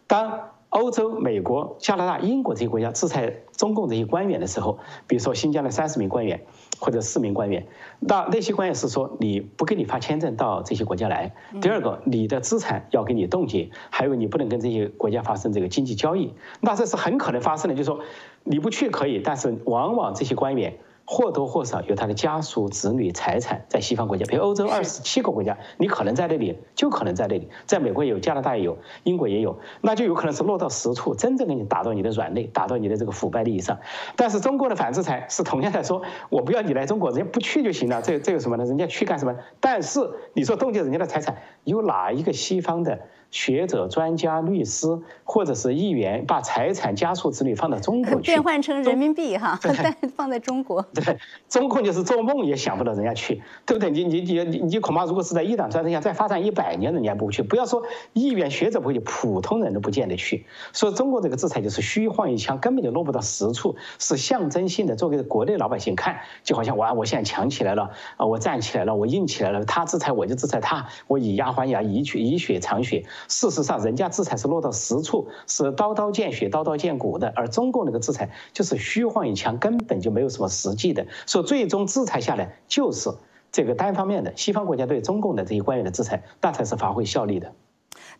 [0.08, 0.40] 当。
[0.70, 6.42] 欧洲、美国、加拿大、英国这些国家制裁中共这些官员的时候，比如说新疆的三十名官员
[6.78, 7.66] 或者四名官员，
[7.98, 11.34] 那那些官员是说你不给你发签证到这些国家来。
[11.60, 16.34] 第二个，你的资产要给你冻结，还有你不能跟这些国家发生这个经济交易。
[16.60, 18.00] 那这是很可能发生的，就是说
[18.44, 20.78] 你不去可以，但是往往这些官员。
[21.12, 33.76] 或多或少有他的家属、子女、财产在西方国家，比如欧洲二十七个国家，你可能在那里，就可能在那里，在美国也有，加拿大也有，英国也有，那就有可能是落到实处，真正给你打到你的软肋，打到你的这个腐败利益上。
[34.14, 38.64] 但是中国的反制裁是同样在说，我不要你来中国，人家不去就行了，这这有什么呢？
[38.64, 39.34] 人家去干什么？
[39.58, 39.98] 但是
[40.34, 43.00] 你说冻结人家的财产，有哪一个西方的？
[43.30, 44.86] 学者、专家、律师，
[45.24, 50.82] 或者是议员，把财产、家属、子女放到中国去， 变换成人民币哈， 但放在中国。
[50.94, 51.18] 对，
[51.48, 53.90] 中共就是做梦也想不到人家去，对不对？
[53.90, 57.42] 你你你你你恐怕如果是在一党专政下再发展一百年，人家不会去。
[57.42, 60.46] 不要说议员、学者不会去，普通人都不见得去。
[60.72, 73.04] 所以中国这个制裁就是虚晃一枪，根本就落不到实处，是象征性的，做给国内老百姓看，就好像我我现在强起来了啊，我站起来了，我硬起来了，他制裁我就制裁他，我以牙还牙，以血以血偿血。
[73.28, 81.06] 事实上，人家制裁是落到实处，是刀刀见血、刀刀见骨的，而中共那个制裁就是虚晃一枪，根本就没有什么实际的。
[81.26, 83.10] 所以最终制裁下来就是
[83.52, 87.52] 这个单方面的西方国家对中共的这些官员的制裁，那才是发挥效力的。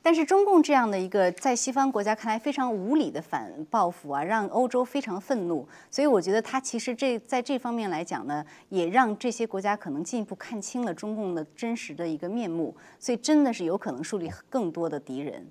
[0.02, 5.68] 但是中共这样的一个在西方国家看来非常无理的反报复啊，让欧洲非常愤怒。
[5.90, 12.74] 所以我觉得他其实这在这方面来讲呢，也让这些国家可能进一步看清了中共的真实的一个面目。
[12.98, 15.46] 所以真的是有可能树立更多的敌人。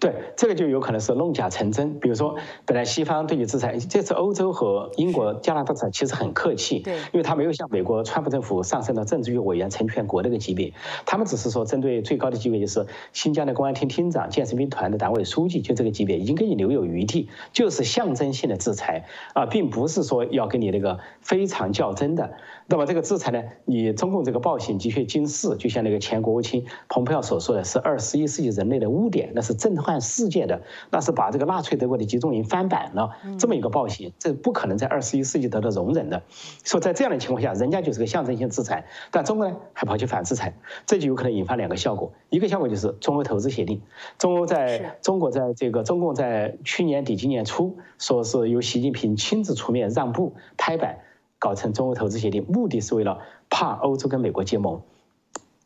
[0.00, 1.98] 对，这个就有可能是弄假成真。
[2.00, 10.72] 比如说，本来西方对你制裁，这次欧洲和英国、加拿大制裁其实很客气，对，因为他没有像美国川普政府上升到政治局委员成全国那个级别，
[11.06, 22.34] 他们只是说针对最高的级别，就是新疆的公安厅厅长、健身兵团的党委书记，就这个级别已经给你留有余地，就是象征性的制裁啊，并不是说要跟你那个非常较真的。
[22.70, 30.60] 那么这个制裁呢，你中共这个暴行的确惊世，就像那个前国务卿蓬佩奥所说的是二十一世纪人类的污点，那是震撼世界的，
[30.90, 36.22] 那是把这个纳粹德国的集中营翻版了，这么一个暴行，这不可能在二十一世纪得到容忍的。
[36.62, 40.52] 说在这样的情况下，人家就是个象征性制裁，但中国呢还跑去反制裁，
[40.84, 43.80] 这就有可能引发两个效果，一个效果就是中欧投资协定，
[44.18, 50.98] 中欧在中国在这个中共在去年底今年初说是由习近平亲自出面让步拍板。
[51.38, 54.82] 搞成中欧投资协定，目的是为了怕欧洲跟美国结盟，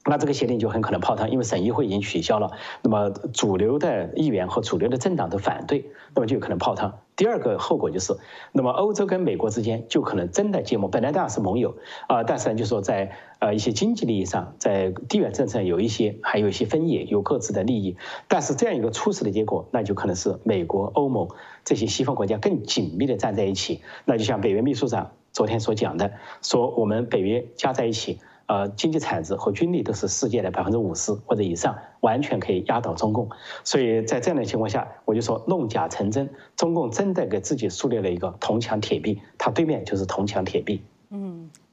[0.04, 2.50] 那这个协定就很可能泡汤，因为省议会已经取消了，
[2.82, 6.98] 那么主流的议员和主流的政党都反对，那么就有可能泡汤。
[7.14, 8.16] 第二个后果就是，
[8.52, 10.90] 那么欧洲跟美国之间就可能真的结盟。
[10.90, 11.76] 本来当然是盟友
[12.08, 17.96] 啊，但是呢，就说在呃一些经济利益上，在地缘政策上有一些还有一些分野，有各自的利益。
[18.26, 21.28] 但是这样一个初始的结果，那就可能是美国、欧盟
[21.64, 23.82] 这些西方国家更紧密的站在一起。
[24.04, 28.18] 那就像北约秘书长昨天所讲的，说我们北约加在一起。
[28.52, 33.30] 呃，经济产值和军力都是世界的百分之五十或者以上，完全可以压倒中共。
[33.64, 40.82] 所以在这样的情况下，我就说弄假成真，中共真的给自己树立了一个铜墙铁壁，它对面就是铜墙铁壁。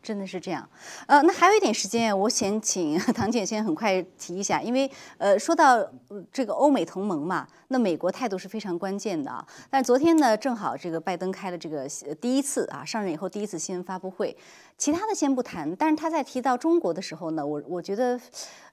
[0.02, 0.68] 真的是这样，
[1.08, 5.86] 呃，那还有一点时间，我先请 唐姐先很快提一下，因为呃，说到
[6.32, 9.46] 这个欧美同盟嘛，那美国态度是非常关键的啊。
[9.70, 11.88] 但昨天呢，正好这个拜登开了这个
[12.22, 14.36] 第一次啊，上任以后第一次新闻发布会，
[14.78, 18.20] 其他的先不谈，但是他在提到中国的时候呢，我我觉得，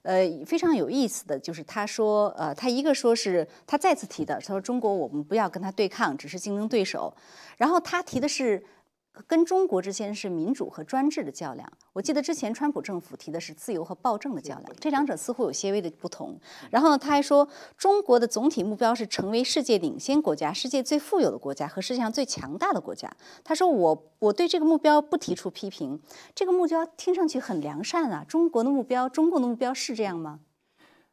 [0.03, 7.13] 呃，非常有意思的就是他说，呃，他一个说是他再次提的，他说中国我们不要跟他对抗，只是竞争对手，
[7.57, 8.63] 然后他提的是。
[9.25, 11.71] 跟中国之间是民主和专制的较量。
[11.93, 16.39] 我记得之前川普政府提的是自由和暴政的较量，这两者似乎有些微的不同。
[16.69, 17.47] 然后呢，他还说
[17.77, 23.11] 中国的总体目标是成为世界领先国家、世界最富有的国家和世界上最强大的国家。
[23.43, 25.99] 他说我我对这个目标不提出批评，
[26.35, 28.23] 这个目标听上去很良善啊。
[28.27, 30.41] 中国的目标，中共的目标是这样吗？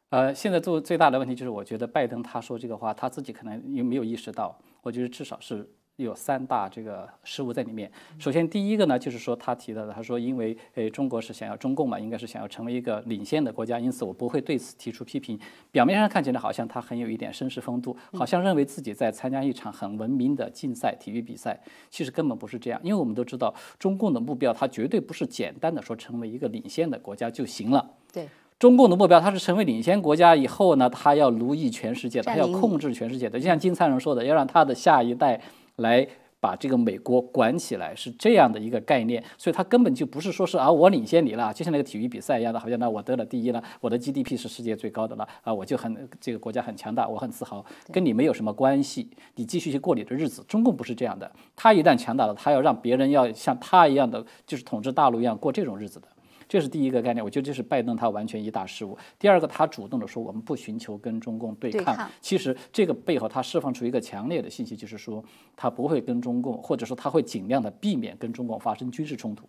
[0.09, 4.57] 呃，现在做最大的问题就是，我觉得拜登他说这个话，他自己可能也没有意识到？
[4.81, 5.69] 我觉得至少是。
[5.97, 7.89] 有三大这个失误在里面。
[8.19, 15.39] 首先，第一个呢，就是说他提到的，他说因为诶中国是想要中共嘛，应该是想要成为一个领先的国家，因此我不会对此提出批评。
[15.71, 21.57] 表面上看起来好像他很有一点绅士风度，好像认为自己在参加一场很文明的竞赛体育比赛，
[21.89, 22.79] 其实根本不是这样。
[22.83, 27.91] 因为我们都知道，中共的目标它绝对不是简单的说成为一个领先的国家就行了。
[28.11, 28.27] 对，
[28.59, 35.39] 中共的目标它是成为领先国家以后呢，它要奴役全世界，的，它要控制全世界的，就像金灿荣说的，要让他的下一代。
[35.77, 36.07] 来
[36.39, 50.45] 把这个美国管起来是这样的一个概念，所以它根本就不是说是啊我领先你了，就像那个体育比赛一样的，好像那我得了第一了，我的 GDP 是世界最高的了啊，我就很这个国家很强大，我很自豪，跟你没有什么关系，你继续去过你的日子。
[50.47, 56.07] 中共不是这样的，他一旦强大了，他要让别人要像他一样的，就是统治大陆一样过这种日子的。
[56.55, 58.97] 这是第一个概念，我觉得这是拜登他完全一大失误。
[59.19, 65.21] 第二个，他主动的说我们不寻求跟中共对抗，其实这个背后他释放出一个强烈的信息，就是说
[65.53, 69.45] 他不会跟中共，或者说他会尽量的避免跟中共发生军事冲突。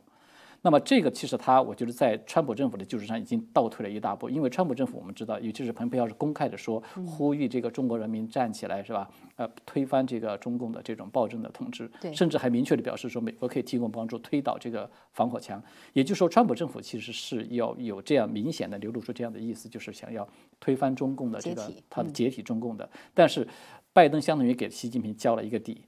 [0.63, 9.09] 那么这个其实他，我觉得在川普政府的基础上已经倒退了一大步，因为川普政府我们知道，尤其是蓬佩奥是公开的说，呼吁这个中国人民站起来，是吧？
[9.37, 15.63] 呃，推翻这个中共的这种暴政的统治，甚至还明确的表示说，美国可以提供帮助，推倒这个防火墙。
[15.93, 20.27] 也就是说，川普政府其实是要有这样明显的流露出这样的意思，就是想要
[20.59, 22.89] 推翻中共的这个他的解体中共的。
[23.15, 23.47] 但是，
[23.93, 25.85] 拜登相当于给习近平交了一个底。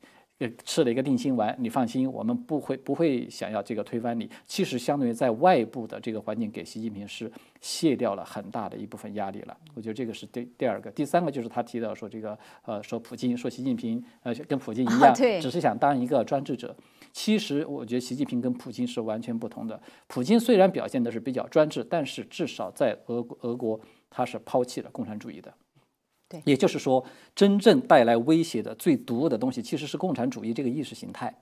[0.64, 4.30] 吃了一个定心丸，你放心，我们不会不会想要这个推翻你。
[4.47, 7.30] 其实相当于在外部的这个环境给习近平是
[7.61, 9.57] 卸掉了很大的一部分压力了。
[9.74, 16.76] 我觉得这个是第第二个，第三个就是他提到说这个呃说普京说习近平呃跟普京一样，只是想当一个专制者。
[17.12, 19.80] 其实我觉得习近平跟普京是完全不同的。
[20.07, 25.53] 普京虽然表现的是比较专制，但是至少在俄俄国他是抛弃了共产主义的。
[26.29, 27.05] 对，也就是说，
[27.35, 31.35] 真正带来威胁的最毒的东西，其实是共产主义这个意识形态，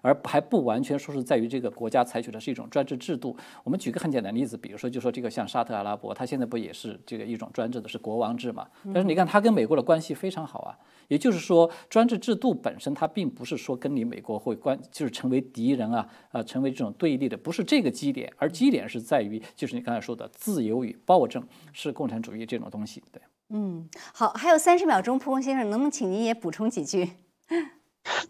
[0.00, 3.36] 而还不完全说是在于这个国家采取的是一种专制制度。
[3.62, 8.66] 我们举个很简单的例子，比如说，就说这个像沙特阿拉伯，它现在不也是这个一种专制的，是国王制嘛？
[8.86, 10.78] 但是你看，它跟美国的关系非常好啊。
[11.08, 23.20] 也就是说，专制制度本身它并不是说跟你美国会关，就是成为敌人啊，呃，成为这种对立的，不是这个基点，而基点是在于，就是你刚才说的自由与暴政是共产主义这种东西，对。
[23.56, 27.12] 嗯，好，还有三十秒钟，蒲公先生，能不能请您也补充几句？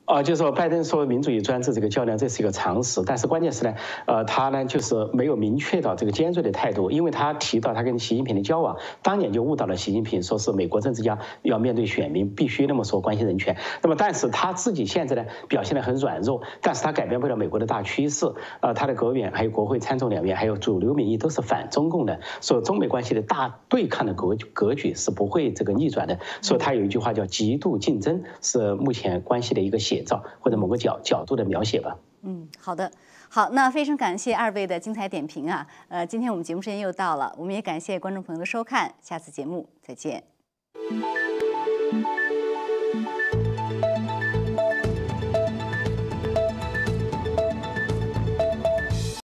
[0.05, 3.03] 啊，就是说拜登说民主与专制这个较量，这是一个常识。
[3.07, 3.75] 但是关键是呢，
[4.07, 13.57] 呃，他呢就是没有明确到这个尖锐的态度，因为他提到他跟习近平的交往，当年就误导了习近平，说是美国政治家要面对选民必须那么说关心人权。
[13.83, 18.27] 那么，但是他自己现在呢表现得很软弱，但是他改变不了美国的大趋势。
[18.61, 26.19] 呃，他的国务院还有国会参众两院还有主流民意都是反中共的，所以中美关系的大对抗的格格局是不会这个逆转的。
[26.43, 29.64] 所以他有一句话叫极度竞争是目前关系的。
[29.65, 31.97] 一个写照或者某个角角度的描写吧。
[32.23, 32.91] 嗯，好的，
[33.29, 35.67] 好，那非常感谢二位的精彩点评啊。
[35.89, 40.25] 呃，今天我们节目时间又到了，我们也感谢观众朋友的收看，下次节目再见。